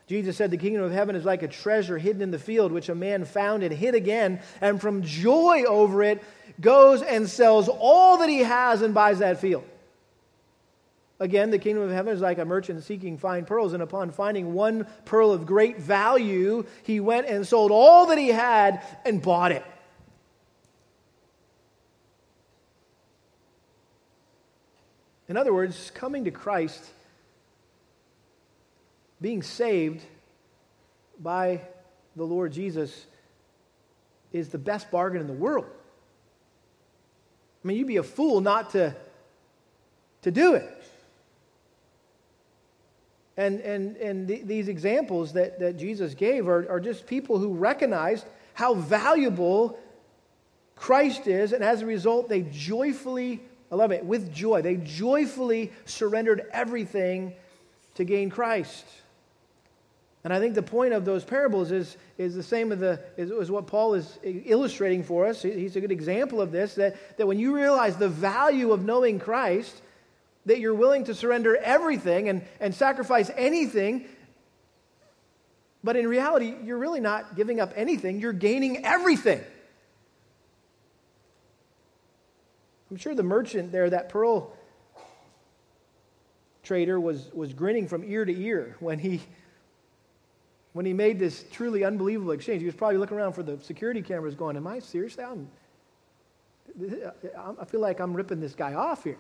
[0.07, 2.90] Jesus said, The kingdom of heaven is like a treasure hidden in the field, which
[2.90, 6.22] a man found and hid again, and from joy over it
[6.61, 9.64] goes and sells all that he has and buys that field.
[11.21, 14.55] Again, the kingdom of heaven is like a merchant seeking fine pearls, and upon finding
[14.55, 19.53] one pearl of great value, he went and sold all that he had and bought
[19.53, 19.63] it.
[25.29, 26.83] In other words, coming to Christ,
[29.21, 30.03] being saved
[31.21, 31.61] by
[32.17, 33.05] the Lord Jesus,
[34.33, 35.67] is the best bargain in the world.
[37.63, 38.97] I mean, you'd be a fool not to,
[40.23, 40.80] to do it.
[43.40, 47.55] And, and, and th- these examples that, that Jesus gave are, are just people who
[47.55, 49.79] recognized how valuable
[50.76, 53.40] Christ is, and as a result, they joyfully,
[53.72, 57.33] I love it, with joy, they joyfully surrendered everything
[57.94, 58.85] to gain Christ.
[60.22, 63.31] And I think the point of those parables is, is the same as, the, is,
[63.31, 65.40] is what Paul is illustrating for us.
[65.40, 69.18] He's a good example of this that, that when you realize the value of knowing
[69.18, 69.81] Christ,
[70.46, 74.07] that you're willing to surrender everything and, and sacrifice anything.
[75.85, 79.42] But in reality, you're really not giving up anything, you're gaining everything.
[82.90, 84.53] I'm sure the merchant there, that pearl
[86.62, 89.20] trader, was, was grinning from ear to ear when he,
[90.72, 92.61] when he made this truly unbelievable exchange.
[92.61, 95.16] He was probably looking around for the security cameras going, Am I serious?
[95.18, 95.48] I'm,
[97.61, 99.18] I feel like I'm ripping this guy off here.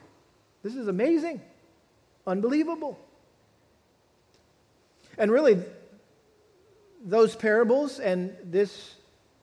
[0.62, 1.40] This is amazing,
[2.26, 2.98] unbelievable.
[5.16, 5.62] And really,
[7.04, 8.94] those parables and this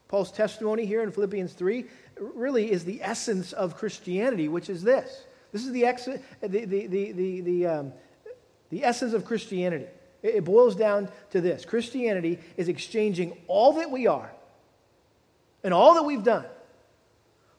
[0.08, 1.84] Paul's testimony here in Philippians 3
[2.18, 5.24] really is the essence of Christianity, which is this.
[5.52, 7.92] This is the, ex- the, the, the, the, the, um,
[8.70, 9.86] the essence of Christianity.
[10.22, 14.30] It, it boils down to this Christianity is exchanging all that we are
[15.62, 16.46] and all that we've done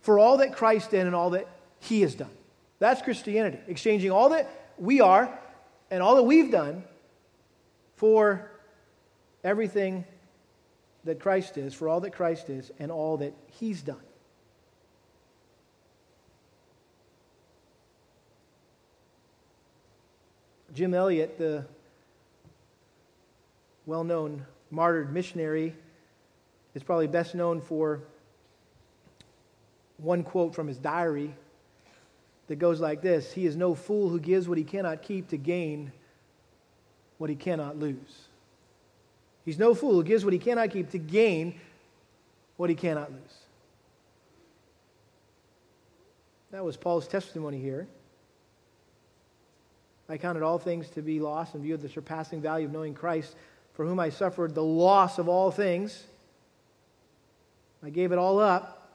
[0.02, 1.48] for all that Christ did and all that
[1.80, 2.32] he has done.
[2.80, 5.38] That's Christianity, exchanging all that we are
[5.92, 6.84] and all that we've done
[7.98, 8.50] for
[9.44, 10.06] everything
[11.04, 13.98] that Christ is, for all that Christ is, and all that He's done.
[20.74, 21.66] Jim Elliot, the
[23.86, 25.76] well known martyred missionary,
[26.76, 28.02] is probably best known for
[29.98, 31.34] one quote from his diary
[32.50, 35.38] that goes like this He is no fool who gives what he cannot keep to
[35.38, 35.94] gain
[37.18, 38.28] what he cannot lose.
[39.46, 41.56] He's no fool who gives what he cannot keep to gain
[42.58, 43.38] what he cannot lose.
[46.52, 47.88] That was Paul's testimony here.
[50.08, 52.96] I counted all things to be lost in view of the surpassing value of knowing
[52.96, 53.36] Christ,
[53.74, 56.04] for whom I suffered the loss of all things.
[57.84, 58.92] I gave it all up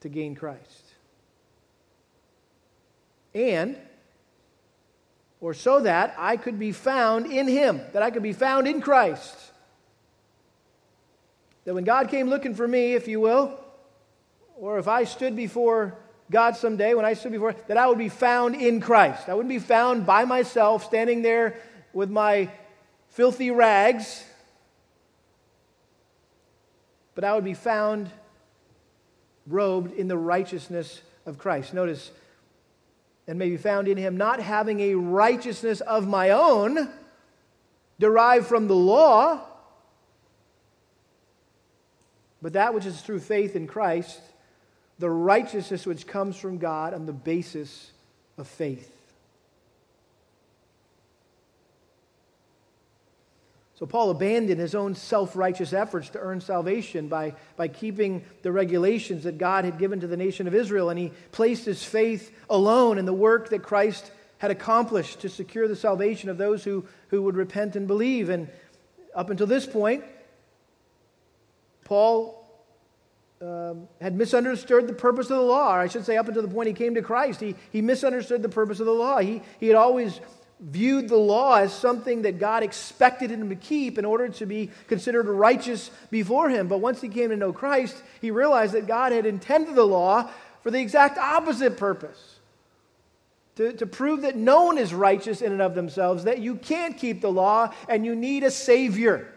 [0.00, 0.81] to gain Christ
[3.34, 3.76] and
[5.40, 8.80] or so that I could be found in him, that I could be found in
[8.80, 9.36] Christ.
[11.64, 13.58] That when God came looking for me, if you will,
[14.56, 15.98] or if I stood before
[16.30, 19.28] God someday, when I stood before, that I would be found in Christ.
[19.28, 21.56] I wouldn't be found by myself, standing there
[21.92, 22.48] with my
[23.08, 24.24] filthy rags,
[27.14, 28.10] but I would be found
[29.46, 31.74] robed in the righteousness of Christ.
[31.74, 32.10] Notice
[33.32, 36.86] and may be found in him, not having a righteousness of my own
[37.98, 39.40] derived from the law,
[42.42, 44.20] but that which is through faith in Christ,
[44.98, 47.92] the righteousness which comes from God on the basis
[48.36, 48.94] of faith.
[53.82, 58.52] So Paul abandoned his own self righteous efforts to earn salvation by, by keeping the
[58.52, 62.32] regulations that God had given to the nation of Israel, and he placed his faith
[62.48, 66.84] alone in the work that Christ had accomplished to secure the salvation of those who,
[67.08, 68.28] who would repent and believe.
[68.28, 68.48] And
[69.16, 70.04] up until this point,
[71.82, 72.38] Paul
[73.40, 76.54] um, had misunderstood the purpose of the law, or I should say, up until the
[76.54, 77.40] point he came to Christ.
[77.40, 79.18] He, he misunderstood the purpose of the law.
[79.18, 80.20] He, he had always
[80.62, 84.70] viewed the law as something that God expected him to keep in order to be
[84.86, 86.68] considered righteous before him.
[86.68, 90.30] But once he came to know Christ, he realized that God had intended the law
[90.62, 92.36] for the exact opposite purpose
[93.56, 96.96] to, to prove that no one is righteous in and of themselves, that you can't
[96.96, 99.32] keep the law and you need a Savior.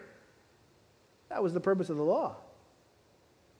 [1.29, 2.35] That was the purpose of the law.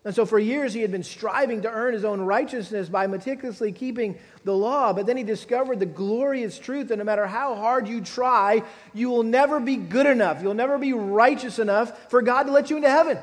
[0.06, 3.72] And so for years he had been striving to earn his own righteousness by meticulously
[3.72, 4.94] keeping the law.
[4.94, 9.10] But then he discovered the glorious truth that no matter how hard you try, you
[9.10, 10.42] will never be good enough.
[10.42, 13.18] You'll never be righteous enough for God to let you into heaven.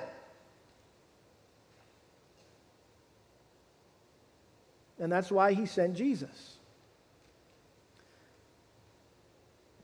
[4.98, 6.52] And that's why he sent Jesus.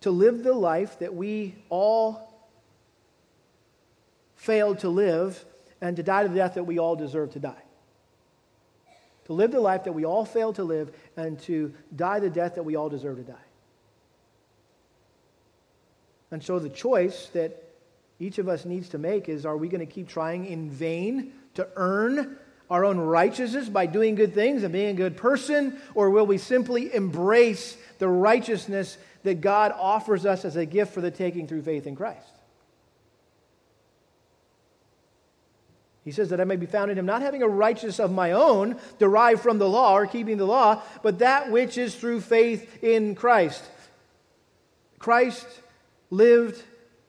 [0.01, 2.32] to live the life that we all
[4.36, 5.44] failed to live
[5.80, 7.62] and to die the death that we all deserve to die.
[9.26, 12.54] To live the life that we all fail to live and to die the death
[12.54, 13.34] that we all deserve to die.
[16.30, 17.62] And so the choice that
[18.18, 21.32] each of us needs to make is are we going to keep trying in vain
[21.54, 22.38] to earn
[22.70, 26.36] our own righteousness by doing good things and being a good person, or will we
[26.36, 31.62] simply embrace the righteousness that God offers us as a gift for the taking through
[31.62, 32.38] faith in Christ.
[36.09, 38.32] He says that I may be found in him, not having a righteousness of my
[38.32, 42.82] own derived from the law or keeping the law, but that which is through faith
[42.82, 43.62] in Christ.
[44.98, 45.46] Christ
[46.09, 46.62] lived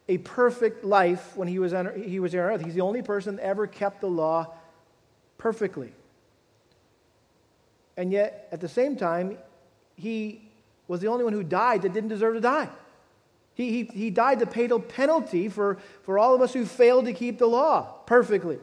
[0.10, 2.66] a perfect life when he was on, he was here on earth.
[2.66, 4.54] He's the only person that ever kept the law
[5.38, 5.94] perfectly.
[7.96, 9.38] And yet, at the same time,
[9.96, 10.42] he
[10.90, 12.68] was the only one who died that didn't deserve to die.
[13.54, 17.06] He, he, he died to pay the penalty for, for all of us who failed
[17.06, 18.60] to keep the law perfectly.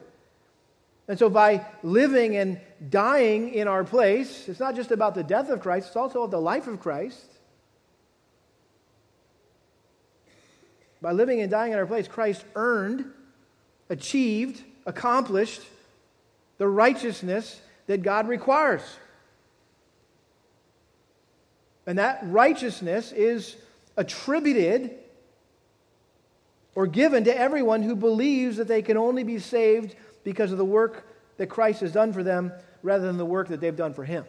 [1.09, 5.51] And so, by living and dying in our place, it's not just about the death
[5.51, 7.25] of Christ, it's also of the life of Christ.
[11.01, 13.05] By living and dying in our place, Christ earned,
[13.89, 15.63] achieved, accomplished
[16.59, 18.83] the righteousness that God requires.
[21.87, 23.57] And that righteousness is
[23.97, 24.91] attributed
[26.75, 29.95] or given to everyone who believes that they can only be saved
[30.27, 31.07] because of the work
[31.37, 32.53] that Christ has done for them
[32.83, 34.25] rather than the work that they've done for him.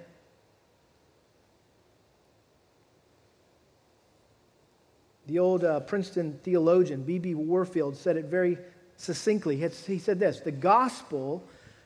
[5.25, 7.33] The old uh, Princeton theologian, B.B.
[7.33, 8.59] Warfield, said it very
[8.97, 9.57] succinctly.
[9.57, 11.43] He said this The gospel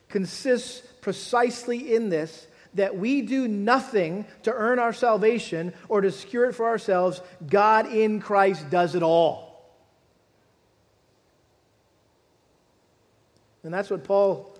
[0.09, 6.49] consists precisely in this that we do nothing to earn our salvation or to secure
[6.49, 7.22] it for ourselves.
[7.47, 9.51] God in Christ does it all.
[13.64, 14.57] And that's what Paul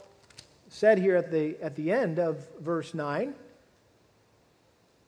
[0.70, 3.34] said here at the, at the end of verse 9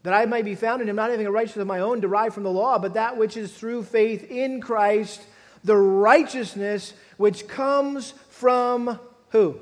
[0.04, 2.34] that I may be found in him, not having a righteousness of my own derived
[2.34, 5.22] from the law, but that which is through faith in Christ,
[5.64, 9.60] the righteousness which comes from who?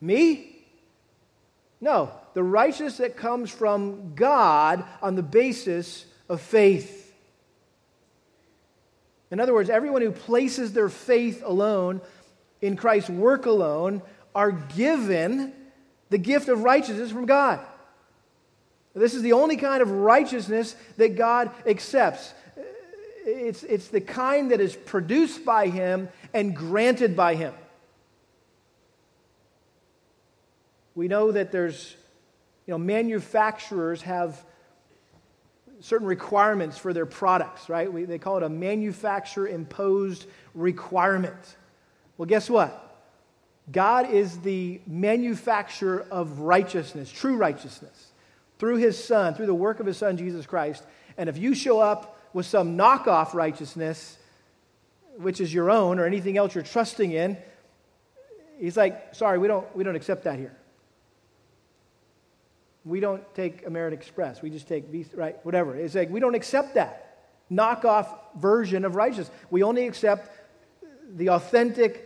[0.00, 0.62] Me?
[1.80, 7.14] No, the righteousness that comes from God on the basis of faith.
[9.30, 12.02] In other words, everyone who places their faith alone
[12.60, 14.02] in Christ's work alone
[14.34, 15.52] are given
[16.10, 17.60] the gift of righteousness from God.
[18.94, 22.32] This is the only kind of righteousness that God accepts.
[23.26, 27.52] It's, it's the kind that is produced by Him and granted by Him.
[30.94, 31.94] We know that there's
[32.66, 34.42] you know, manufacturers have
[35.80, 37.92] certain requirements for their products, right?
[37.92, 41.56] We, they call it a manufacturer imposed requirement.
[42.18, 42.82] Well, guess what?
[43.70, 48.12] God is the manufacturer of righteousness, true righteousness,
[48.58, 50.84] through his Son, through the work of his Son, Jesus Christ.
[51.18, 54.18] And if you show up with some knockoff righteousness,
[55.18, 57.36] which is your own or anything else you're trusting in,
[58.58, 60.56] he's like, sorry, we don't, we don't accept that here
[62.86, 64.40] we don't take American Express.
[64.40, 65.36] We just take Visa, right?
[65.44, 65.74] Whatever.
[65.74, 67.02] It's like we don't accept that
[67.50, 68.06] knockoff
[68.36, 69.30] version of righteousness.
[69.50, 70.30] We only accept
[71.16, 72.05] the authentic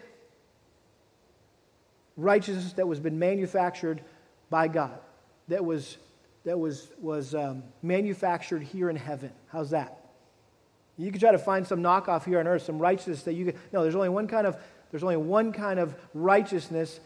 [2.16, 4.02] righteousness that was been manufactured
[4.48, 4.98] by God,
[5.48, 5.98] that was
[6.44, 9.32] that was was um, manufactured here in heaven.
[9.48, 9.96] How's that?
[10.96, 13.60] You can try to find some knockoff here on earth, some righteousness that you can.
[13.72, 14.56] No, there's only one kind of
[14.90, 17.00] there's only one kind of righteousness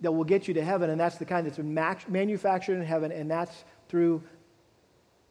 [0.00, 1.74] that will get you to heaven, and that's the kind that's been
[2.08, 4.22] manufactured in heaven, and that's through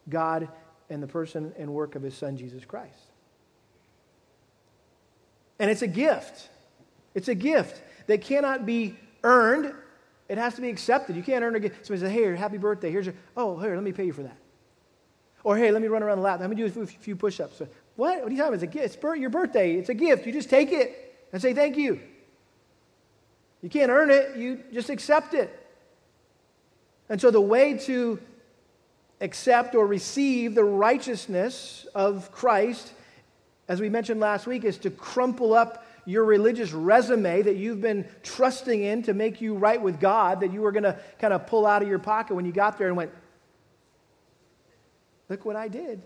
[0.09, 0.47] God
[0.89, 3.11] and the person and work of his son, Jesus Christ.
[5.59, 6.49] And it's a gift.
[7.15, 9.73] It's a gift that cannot be earned.
[10.29, 11.15] It has to be accepted.
[11.15, 11.85] You can't earn a gift.
[11.85, 12.91] Somebody says, hey, happy birthday.
[12.91, 14.37] Here's your, oh, here, let me pay you for that.
[15.43, 16.39] Or, hey, let me run around the lap.
[16.39, 17.61] Let me do a few push ups.
[17.95, 18.21] What?
[18.21, 18.63] What are you talking about?
[18.63, 19.75] It's, a it's your birthday.
[19.75, 20.25] It's a gift.
[20.25, 21.99] You just take it and say thank you.
[23.63, 25.49] You can't earn it, you just accept it.
[27.09, 28.19] And so the way to
[29.21, 32.91] accept or receive the righteousness of Christ,
[33.69, 38.07] as we mentioned last week, is to crumple up your religious resume that you've been
[38.23, 41.47] trusting in to make you right with God, that you were going to kind of
[41.47, 43.11] pull out of your pocket when you got there and went,
[45.29, 46.01] Look what I did.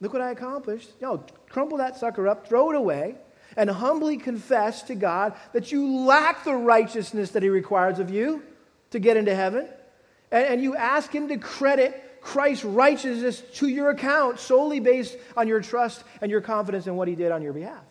[0.00, 0.90] Look what I accomplished.
[1.00, 3.16] No, crumple that sucker up, throw it away,
[3.56, 8.42] and humbly confess to God that you lack the righteousness that He requires of you
[8.90, 9.68] to get into heaven.
[10.30, 15.48] And, and you ask Him to credit Christ's righteousness to your account solely based on
[15.48, 17.84] your trust and your confidence in what He did on your behalf.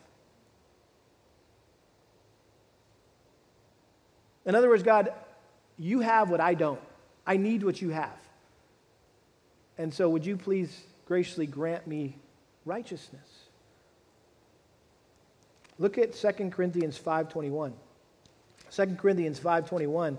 [4.49, 5.13] In other words, God,
[5.77, 6.81] you have what I don't.
[7.23, 8.17] I need what you have.
[9.77, 10.75] And so, would you please
[11.05, 12.15] graciously grant me
[12.65, 13.43] righteousness?
[15.77, 17.73] Look at 2 Corinthians 5.21.
[18.71, 20.17] 2 Corinthians 5.21.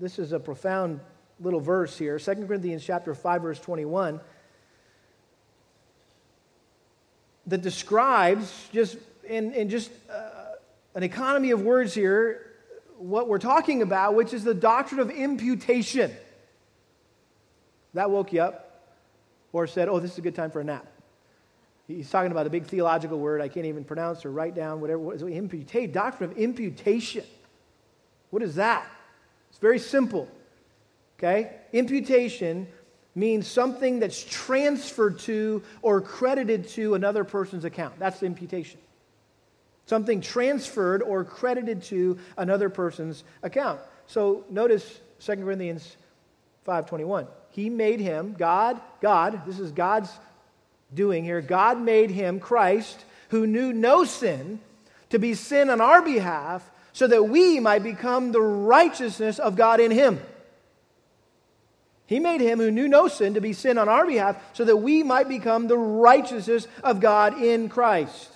[0.00, 1.00] This is a profound
[1.38, 2.18] little verse here.
[2.18, 4.20] 2 Corinthians chapter 5, verse 21.
[7.48, 8.96] That describes just
[9.28, 9.90] in, in just
[10.94, 12.46] an economy of words here
[13.00, 16.12] what we're talking about, which is the doctrine of imputation.
[17.94, 18.66] That woke you up?
[19.52, 20.86] Or said, oh, this is a good time for a nap?
[21.88, 25.12] He's talking about a big theological word I can't even pronounce or write down, whatever.
[25.12, 27.24] it imputate, doctrine of imputation.
[28.30, 28.86] What is that?
[29.48, 30.28] It's very simple.
[31.18, 31.56] Okay?
[31.72, 32.68] Imputation
[33.16, 37.98] means something that's transferred to or credited to another person's account.
[37.98, 38.78] That's imputation.
[39.90, 43.80] Something transferred or credited to another person's account.
[44.06, 45.96] So notice 2 Corinthians
[46.64, 47.26] 5:21.
[47.50, 50.08] He made him, God, God, this is God's
[50.94, 51.40] doing here.
[51.40, 54.60] God made him, Christ, who knew no sin,
[55.08, 59.80] to be sin on our behalf so that we might become the righteousness of God
[59.80, 60.20] in him.
[62.06, 64.76] He made him who knew no sin to be sin on our behalf so that
[64.76, 68.30] we might become the righteousness of God in Christ.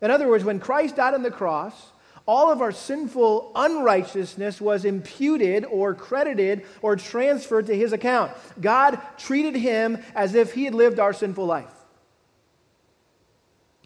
[0.00, 1.92] In other words, when Christ died on the cross,
[2.26, 8.32] all of our sinful unrighteousness was imputed or credited or transferred to his account.
[8.60, 11.72] God treated him as if he had lived our sinful life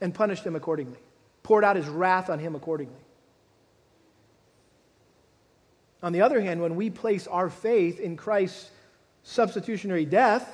[0.00, 0.98] and punished him accordingly,
[1.42, 2.96] poured out his wrath on him accordingly.
[6.02, 8.70] On the other hand, when we place our faith in Christ's
[9.22, 10.50] substitutionary death,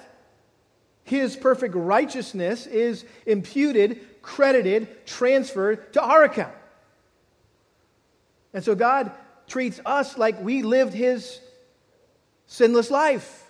[1.05, 6.53] his perfect righteousness is imputed, credited, transferred to our account.
[8.53, 9.13] And so God
[9.47, 11.41] treats us like we lived his
[12.49, 13.45] sinless life.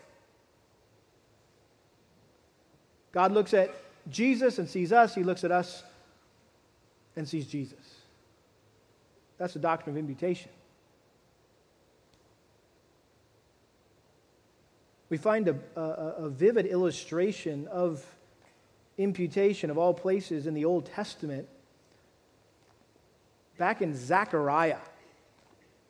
[3.12, 3.74] God looks at
[4.10, 5.82] Jesus and sees us, he looks at us
[7.16, 7.78] and sees Jesus.
[9.38, 10.50] That's the doctrine of imputation.
[15.08, 15.80] We find a, a,
[16.24, 18.04] a, vivid illustration of
[18.98, 21.48] imputation of all places in the Old Testament
[23.58, 24.78] back in Zechariah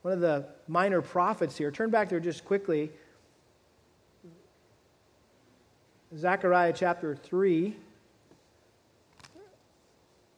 [0.06, 1.72] one of the minor prophets here.
[1.72, 2.92] Turn back there just quickly.
[6.16, 7.74] Zechariah chapter 3.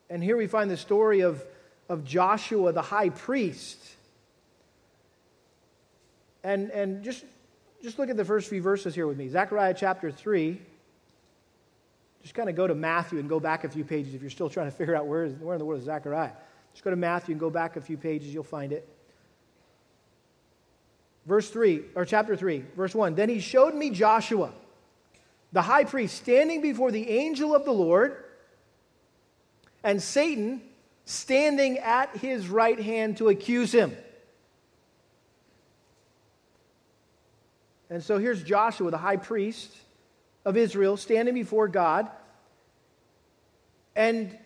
[0.09, 1.45] And here we find the story of,
[1.91, 3.77] of Joshua the high priest.
[6.43, 7.27] And, and just,
[7.83, 9.29] just look at the first few verses here with me.
[9.29, 10.59] Zechariah chapter 3.
[12.23, 14.51] Just kind of go to Matthew and go back a few pages if you're still
[14.51, 16.33] trying to figure out where, is, where in the world is Zechariah.
[16.73, 18.89] Just go to Matthew and go back a few pages, you'll find it.
[21.27, 23.15] Verse 3, or chapter 3, verse 1.
[23.15, 24.51] Then he showed me Joshua,
[25.53, 28.25] the high priest, standing before the angel of the Lord,
[29.85, 30.63] and Satan
[31.05, 33.97] standing at his right hand to accuse him.
[37.91, 39.75] And so here's Joshua, the high priest
[40.49, 42.09] of Israel, standing before God
[43.95, 44.37] and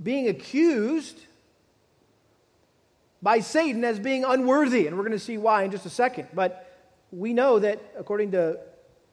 [0.00, 1.18] being accused
[3.22, 4.86] by Satan as being unworthy.
[4.86, 6.28] And we're going to see why in just a second.
[6.34, 8.58] But we know that according to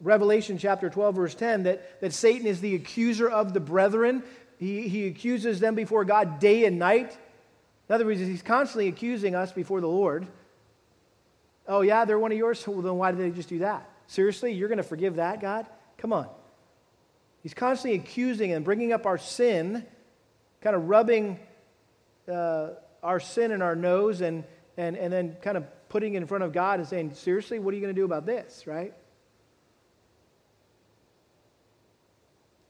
[0.01, 4.23] Revelation chapter 12, verse 10, that, that Satan is the accuser of the brethren.
[4.59, 7.17] He, he accuses them before God day and night.
[7.87, 10.27] In other words, he's constantly accusing us before the Lord.
[11.65, 12.61] Oh, yeah, they're one of yours?
[12.67, 13.89] Well, then why did they just do that?
[14.07, 15.65] Seriously, you're going to forgive that, God?
[15.97, 16.27] Come on.
[17.43, 19.85] He's constantly accusing and bringing up our sin,
[20.61, 21.39] kind of rubbing
[22.31, 22.69] uh,
[23.03, 24.43] our sin in our nose and,
[24.77, 27.71] and, and then kind of putting it in front of God and saying, Seriously, what
[27.71, 28.93] are you going to do about this, right?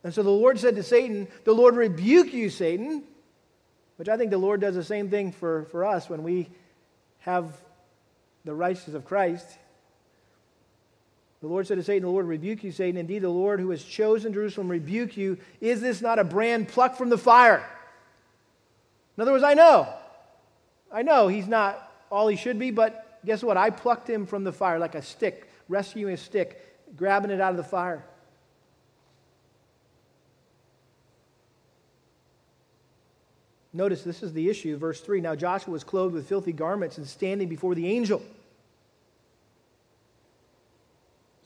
[0.04, 3.04] And so the Lord said to Satan, The Lord rebuke you, Satan,
[3.96, 6.50] which I think the Lord does the same thing for, for us when we
[7.20, 7.52] have
[8.44, 9.48] the righteousness of Christ.
[11.46, 13.00] The Lord said to Satan, The Lord rebuke you, Satan.
[13.00, 15.38] Indeed, the Lord who has chosen Jerusalem rebuke you.
[15.62, 17.64] Is this not a brand plucked from the fire?
[19.16, 19.88] In other words, I know.
[20.92, 23.58] I know he's not all he should be, but guess what?
[23.58, 26.66] I plucked him from the fire like a stick, rescuing a stick,
[26.98, 28.04] grabbing it out of the fire.
[33.72, 35.22] Notice this is the issue, verse 3.
[35.22, 38.24] Now Joshua was clothed with filthy garments and standing before the angel.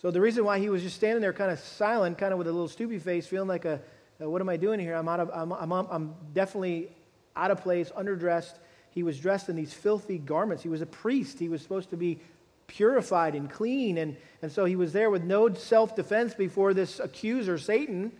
[0.01, 2.47] So the reason why he was just standing there kind of silent, kind of with
[2.47, 3.81] a little stoopy face, feeling like a,
[4.21, 4.95] uh, what am I doing here?
[4.95, 6.89] I'm, out of, I'm, I'm, I'm definitely
[7.35, 8.55] out of place, underdressed.
[8.91, 10.63] He was dressed in these filthy garments.
[10.63, 11.37] He was a priest.
[11.37, 12.19] He was supposed to be
[12.67, 13.97] purified and clean.
[13.97, 18.13] And, and so he was there with no self defense before this accuser, Satan.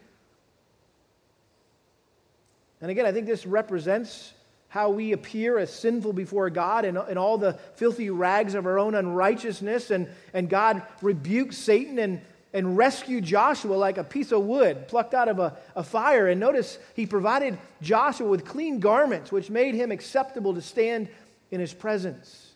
[2.82, 4.34] And again, I think this represents
[4.70, 8.80] how we appear as sinful before God and, and all the filthy rags of our
[8.80, 9.92] own unrighteousness.
[9.92, 12.22] And, and God rebuked Satan and,
[12.54, 16.28] and rescued Joshua like a piece of wood plucked out of a, a fire.
[16.28, 21.10] And notice he provided Joshua with clean garments, which made him acceptable to stand
[21.50, 22.49] in his presence.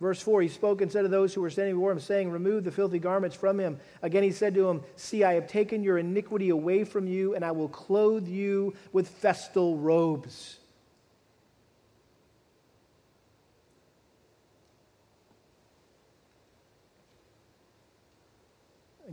[0.00, 2.64] Verse 4 He spoke and said to those who were standing before him, saying, Remove
[2.64, 3.78] the filthy garments from him.
[4.02, 7.44] Again he said to him, See, I have taken your iniquity away from you, and
[7.44, 10.58] I will clothe you with festal robes.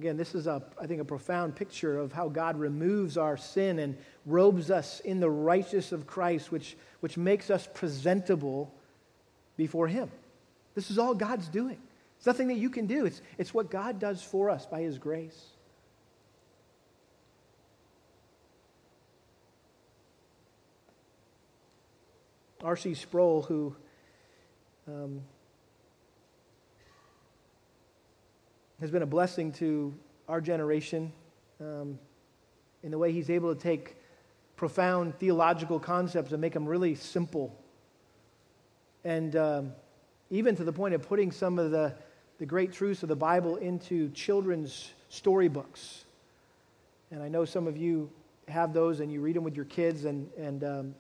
[0.02, 3.78] Again, this is, a, I think, a profound picture of how God removes our sin
[3.78, 8.74] and robes us in the righteousness of Christ, which, which makes us presentable
[9.58, 10.10] before Him.
[10.76, 11.78] This is all God's doing.
[12.18, 14.98] It's nothing that you can do, it's, it's what God does for us by His
[14.98, 15.48] grace.
[22.64, 22.94] R.C.
[22.94, 23.76] Sproul, who
[24.88, 25.22] um,
[28.80, 29.94] has been a blessing to
[30.28, 31.12] our generation
[31.60, 31.98] um,
[32.84, 33.96] in the way he's able to take
[34.56, 37.60] profound theological concepts and make them really simple.
[39.04, 39.72] And um,
[40.32, 41.94] even to the point of putting some of the,
[42.40, 46.06] the great truths of the Bible into children's storybooks.
[47.12, 48.10] And I know some of you
[48.48, 50.96] have those and you read them with your kids, and, and um,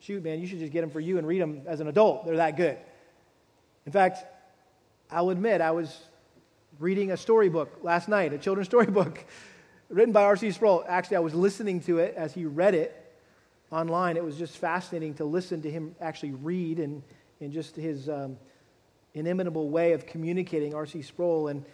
[0.00, 2.24] shoot, man, you should just get them for you and read them as an adult.
[2.24, 2.78] They're that good.
[3.84, 4.24] In fact,
[5.10, 6.00] I'll admit, I was
[6.78, 9.22] reading a storybook last night, a children's storybook
[9.90, 10.50] written by R.C.
[10.52, 10.82] Sproul.
[10.88, 12.96] Actually, I was listening to it as he read it
[13.70, 14.16] online.
[14.16, 17.02] It was just fascinating to listen to him actually read and
[17.40, 18.36] in just his um,
[19.14, 21.02] inimitable way of communicating, R.C.
[21.02, 21.48] Sproul.
[21.48, 21.64] And,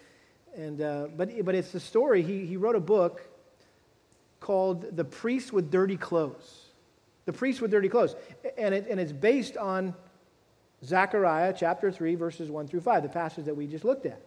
[0.56, 2.22] and, uh, but, but it's the story.
[2.22, 3.20] He, he wrote a book
[4.40, 6.66] called The Priest with Dirty Clothes.
[7.24, 8.14] The Priest with Dirty Clothes.
[8.56, 9.94] And, it, and it's based on
[10.84, 14.20] Zechariah chapter 3, verses 1 through 5, the passage that we just looked at.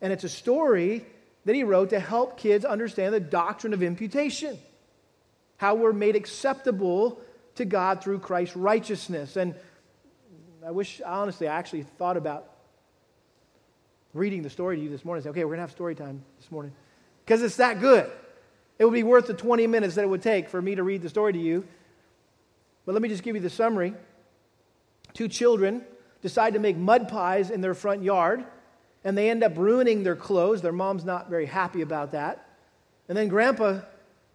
[0.00, 1.04] And it's a story
[1.44, 4.58] that he wrote to help kids understand the doctrine of imputation,
[5.56, 7.20] how we're made acceptable
[7.54, 9.36] to God through Christ's righteousness.
[9.36, 9.54] And
[10.66, 12.50] I wish, honestly, I actually thought about
[14.12, 15.22] reading the story to you this morning.
[15.22, 16.72] Say, okay, we're going to have story time this morning.
[17.24, 18.10] Because it's that good.
[18.78, 21.02] It would be worth the 20 minutes that it would take for me to read
[21.02, 21.64] the story to you.
[22.86, 23.94] But let me just give you the summary.
[25.12, 25.84] Two children
[26.22, 28.44] decide to make mud pies in their front yard,
[29.04, 30.62] and they end up ruining their clothes.
[30.62, 32.48] Their mom's not very happy about that.
[33.08, 33.80] And then grandpa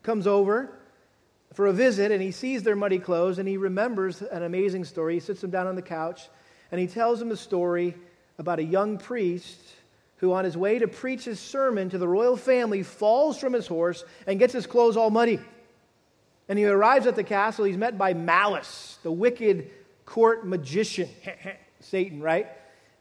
[0.03, 0.71] comes over
[1.54, 5.16] for a visit and he sees their muddy clothes and he remembers an amazing story.
[5.16, 6.30] He sits them down on the couch
[6.72, 7.95] and he tells them a story
[8.38, 9.60] about a young priest
[10.18, 13.68] who, on his way to preach his sermon to the royal family, falls from his
[13.68, 15.39] horse and gets his clothes all muddy.
[16.49, 17.66] And he arrives at the castle.
[17.66, 19.70] He's met by Malice, the wicked
[20.06, 21.10] court magician,
[21.80, 22.47] Satan, right?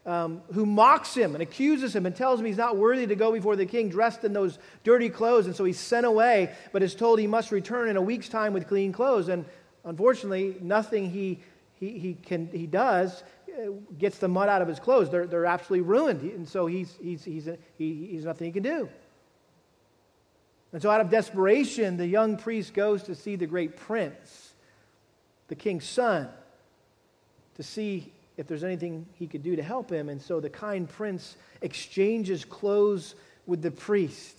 [0.04, 3.32] Um, who mocks him and accuses him and tells him he's not worthy to go
[3.32, 5.46] before the king dressed in those dirty clothes.
[5.46, 8.52] And so he's sent away, but is told he must return in a week's time
[8.52, 9.28] with clean clothes.
[9.28, 9.44] And
[9.84, 11.40] unfortunately, nothing he,
[11.74, 13.22] he, he, can, he does
[13.52, 15.10] uh, gets the mud out of his clothes.
[15.10, 16.22] They're, they're absolutely ruined.
[16.22, 17.48] And so he's, he's, he's,
[17.78, 18.88] he, he's nothing he can do.
[20.72, 24.54] And so, out of desperation, the young priest goes to see the great prince,
[25.48, 26.28] the king's son,
[27.56, 30.08] to see if there's anything he could do to help him.
[30.08, 33.14] And so the kind prince exchanges clothes
[33.46, 34.38] with the priest.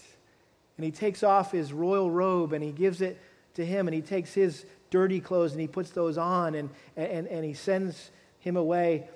[0.77, 3.19] And he takes off his royal robe and he gives it
[3.55, 3.87] to him.
[3.87, 6.55] And he takes his dirty clothes and he puts those on.
[6.55, 9.07] And, and, and he sends him away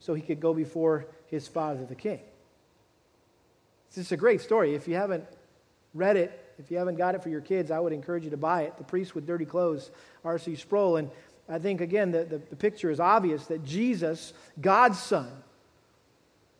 [0.00, 2.20] so he could go before his father, the king.
[3.94, 4.74] This is a great story.
[4.74, 5.24] If you haven't
[5.96, 6.42] read it.
[6.58, 8.76] If you haven't got it for your kids, I would encourage you to buy it.
[8.78, 9.90] The Priest with Dirty Clothes,
[10.24, 10.56] R.C.
[10.56, 10.96] Sproul.
[10.96, 11.10] And
[11.48, 15.30] I think, again, the, the, the picture is obvious that Jesus, God's Son,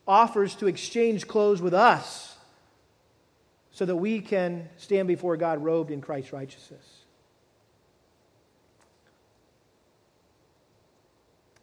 [0.06, 2.36] offers to exchange clothes with us
[3.72, 6.84] so that we can stand before God robed in Christ's righteousness.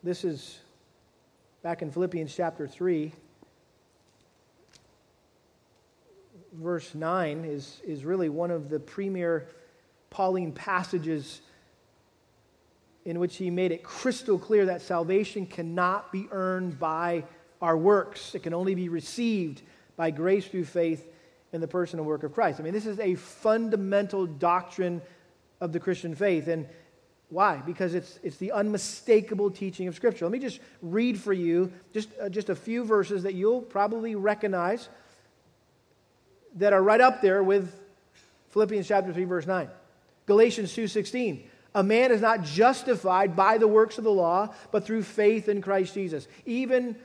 [0.03, 0.59] This is
[1.61, 3.13] back in Philippians chapter 3.
[6.55, 9.47] Verse 9 is, is really one of the premier
[10.09, 11.41] Pauline passages
[13.05, 17.23] in which he made it crystal clear that salvation cannot be earned by
[17.61, 18.35] our works.
[18.35, 19.61] It can only be received
[19.95, 21.05] by grace through faith
[21.51, 22.59] in the person and work of Christ.
[22.59, 25.01] I mean, this is a fundamental doctrine
[25.61, 26.47] of the Christian faith.
[26.47, 26.67] And
[27.29, 27.57] why?
[27.65, 30.25] Because it's, it's the unmistakable teaching of Scripture.
[30.25, 34.15] Let me just read for you just, uh, just a few verses that you'll probably
[34.15, 34.89] recognize
[36.55, 37.79] that are right up there with
[38.51, 39.69] Philippians chapter 3, verse 9.
[40.25, 41.43] Galatians 2.16
[41.75, 45.61] a man is not justified by the works of the law, but through faith in
[45.61, 46.27] Christ Jesus.
[46.45, 46.95] Even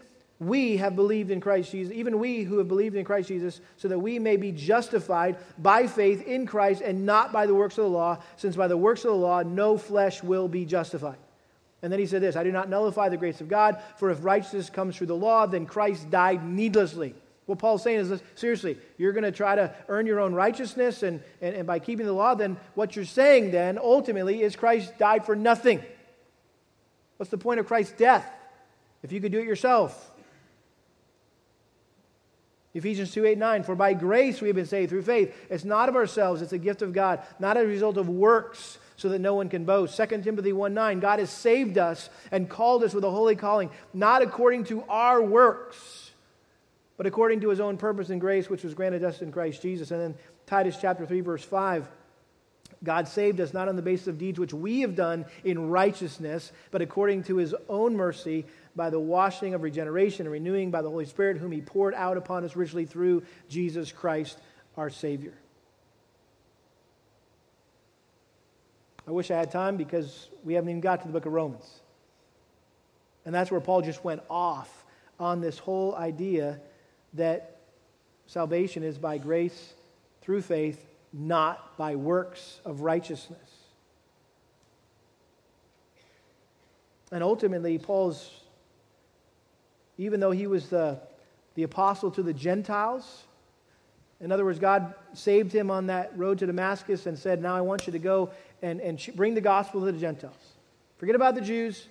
[0.40, 3.88] we have believed in Christ Jesus, even we who have believed in Christ Jesus, so
[3.88, 7.84] that we may be justified by faith in Christ and not by the works of
[7.84, 11.18] the law, since by the works of the law no flesh will be justified.
[11.82, 14.24] And then he said this I do not nullify the grace of God, for if
[14.24, 17.14] righteousness comes through the law, then Christ died needlessly.
[17.48, 21.22] What Paul's saying is seriously, you're going to try to earn your own righteousness, and,
[21.40, 25.24] and, and by keeping the law, then what you're saying then ultimately is Christ died
[25.24, 25.82] for nothing.
[27.16, 28.30] What's the point of Christ's death
[29.02, 30.10] if you could do it yourself?
[32.74, 35.34] Ephesians 2 8 9, for by grace we have been saved through faith.
[35.48, 39.08] It's not of ourselves, it's a gift of God, not a result of works, so
[39.08, 39.96] that no one can boast.
[39.96, 43.70] 2 Timothy 1 9, God has saved us and called us with a holy calling,
[43.94, 46.07] not according to our works
[46.98, 49.92] but according to his own purpose and grace, which was granted us in Christ Jesus.
[49.92, 50.14] And then
[50.46, 51.88] Titus chapter 3, verse 5.
[52.84, 56.52] God saved us not on the basis of deeds which we have done in righteousness,
[56.70, 58.44] but according to his own mercy
[58.76, 62.16] by the washing of regeneration and renewing by the Holy Spirit, whom he poured out
[62.16, 64.38] upon us richly through Jesus Christ
[64.76, 65.34] our Savior.
[69.06, 71.80] I wish I had time because we haven't even got to the book of Romans.
[73.24, 74.84] And that's where Paul just went off
[75.18, 76.60] on this whole idea
[77.14, 77.60] that
[78.26, 79.74] salvation is by grace
[80.20, 83.38] through faith, not by works of righteousness.
[87.10, 88.30] And ultimately, Paul's,
[89.96, 91.00] even though he was the,
[91.54, 93.24] the apostle to the Gentiles,
[94.20, 97.60] in other words, God saved him on that road to Damascus and said, Now I
[97.60, 98.30] want you to go
[98.62, 100.34] and, and bring the gospel to the Gentiles.
[100.98, 101.86] Forget about the Jews.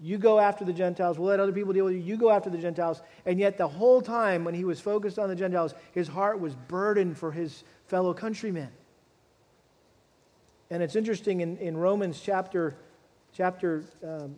[0.00, 1.18] You go after the Gentiles.
[1.18, 2.00] We'll let other people deal with you.
[2.00, 3.00] You go after the Gentiles.
[3.24, 6.54] And yet, the whole time when he was focused on the Gentiles, his heart was
[6.54, 8.68] burdened for his fellow countrymen.
[10.70, 12.74] And it's interesting in, in Romans chapter,
[13.32, 14.36] chapter um,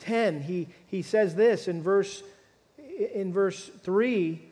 [0.00, 2.22] 10, he, he says this in verse,
[3.14, 4.42] in verse 3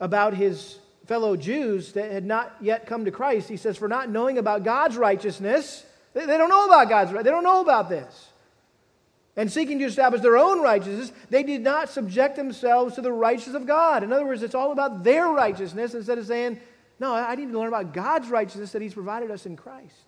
[0.00, 3.48] about his fellow Jews that had not yet come to Christ.
[3.48, 5.84] He says, For not knowing about God's righteousness,
[6.14, 7.12] they, they don't know about God's.
[7.12, 8.30] They don't know about this
[9.36, 13.56] and seeking to establish their own righteousness, they did not subject themselves to the righteousness
[13.56, 14.02] of God.
[14.02, 16.60] In other words, it's all about their righteousness instead of saying,
[17.00, 20.04] No, I need to learn about God's righteousness that He's provided us in Christ.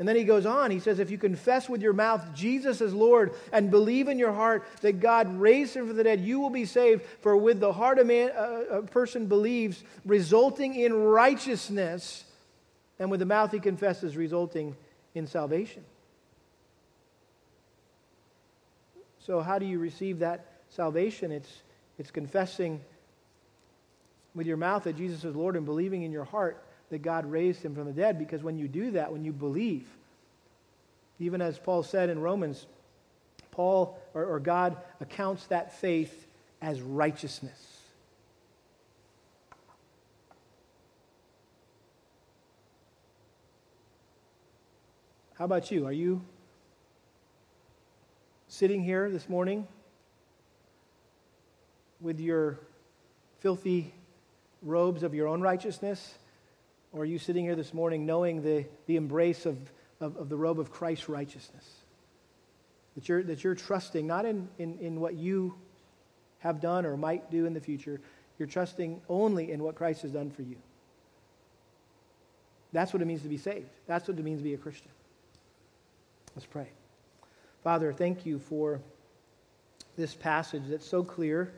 [0.00, 2.94] And then he goes on, he says, If you confess with your mouth Jesus as
[2.94, 6.48] Lord and believe in your heart that God raised him from the dead, you will
[6.48, 7.02] be saved.
[7.20, 12.24] For with the heart a, man, a, a person believes, resulting in righteousness,
[12.98, 14.74] and with the mouth he confesses, resulting
[15.14, 15.84] in salvation.
[19.26, 21.30] So, how do you receive that salvation?
[21.30, 21.62] It's,
[21.98, 22.80] it's confessing
[24.34, 27.62] with your mouth that Jesus is Lord and believing in your heart that God raised
[27.62, 28.18] him from the dead.
[28.18, 29.86] Because when you do that, when you believe,
[31.18, 32.66] even as Paul said in Romans,
[33.50, 36.26] Paul or, or God accounts that faith
[36.62, 37.80] as righteousness.
[45.34, 45.86] How about you?
[45.86, 46.20] Are you
[48.50, 49.64] sitting here this morning
[52.00, 52.58] with your
[53.38, 53.94] filthy
[54.60, 56.16] robes of your own righteousness?
[56.92, 59.56] Or are you sitting here this morning knowing the, the embrace of,
[60.00, 61.64] of, of the robe of Christ's righteousness?
[62.96, 65.54] That you're, that you're trusting not in, in, in what you
[66.40, 68.00] have done or might do in the future,
[68.36, 70.56] you're trusting only in what Christ has done for you.
[72.72, 73.68] That's what it means to be saved.
[73.86, 74.90] That's what it means to be a Christian.
[76.34, 76.66] Let's pray.
[77.62, 78.80] Father, thank you for
[79.94, 81.52] this passage that's so clear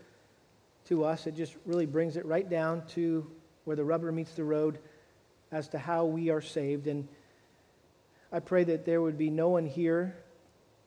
[0.87, 1.29] to us.
[1.29, 3.31] It just really brings it right down to
[3.65, 4.81] where the rubber meets the road
[5.53, 6.89] as to how we are saved.
[6.89, 7.07] And
[8.33, 10.17] I pray that there would be no one here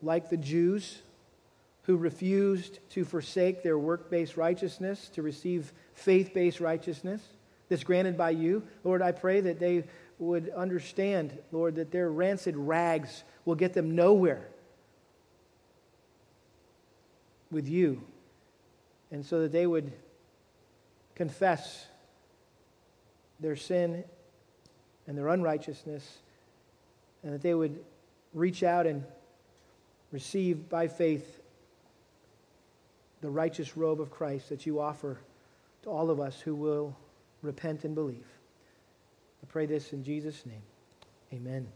[0.02, 1.02] like the Jews
[1.84, 7.22] who refused to forsake their work based righteousness to receive faith based righteousness
[7.70, 8.64] that's granted by you.
[8.84, 9.86] Lord, I pray that they
[10.20, 14.50] would understand, Lord, that their rancid rags will get them nowhere
[17.56, 18.04] with you.
[19.12, 19.94] And so that they would
[21.16, 21.88] confess
[23.40, 24.04] their sin
[25.08, 26.18] and their unrighteousness,
[27.24, 27.80] and that they would
[28.34, 29.04] reach out and
[30.12, 31.42] receive by faith
[33.22, 35.18] the righteous robe of Christ that you offer
[35.84, 36.96] to all of us who will
[37.42, 38.28] repent and believe.
[39.42, 40.64] I pray this in Jesus' name.
[41.34, 41.68] Amen.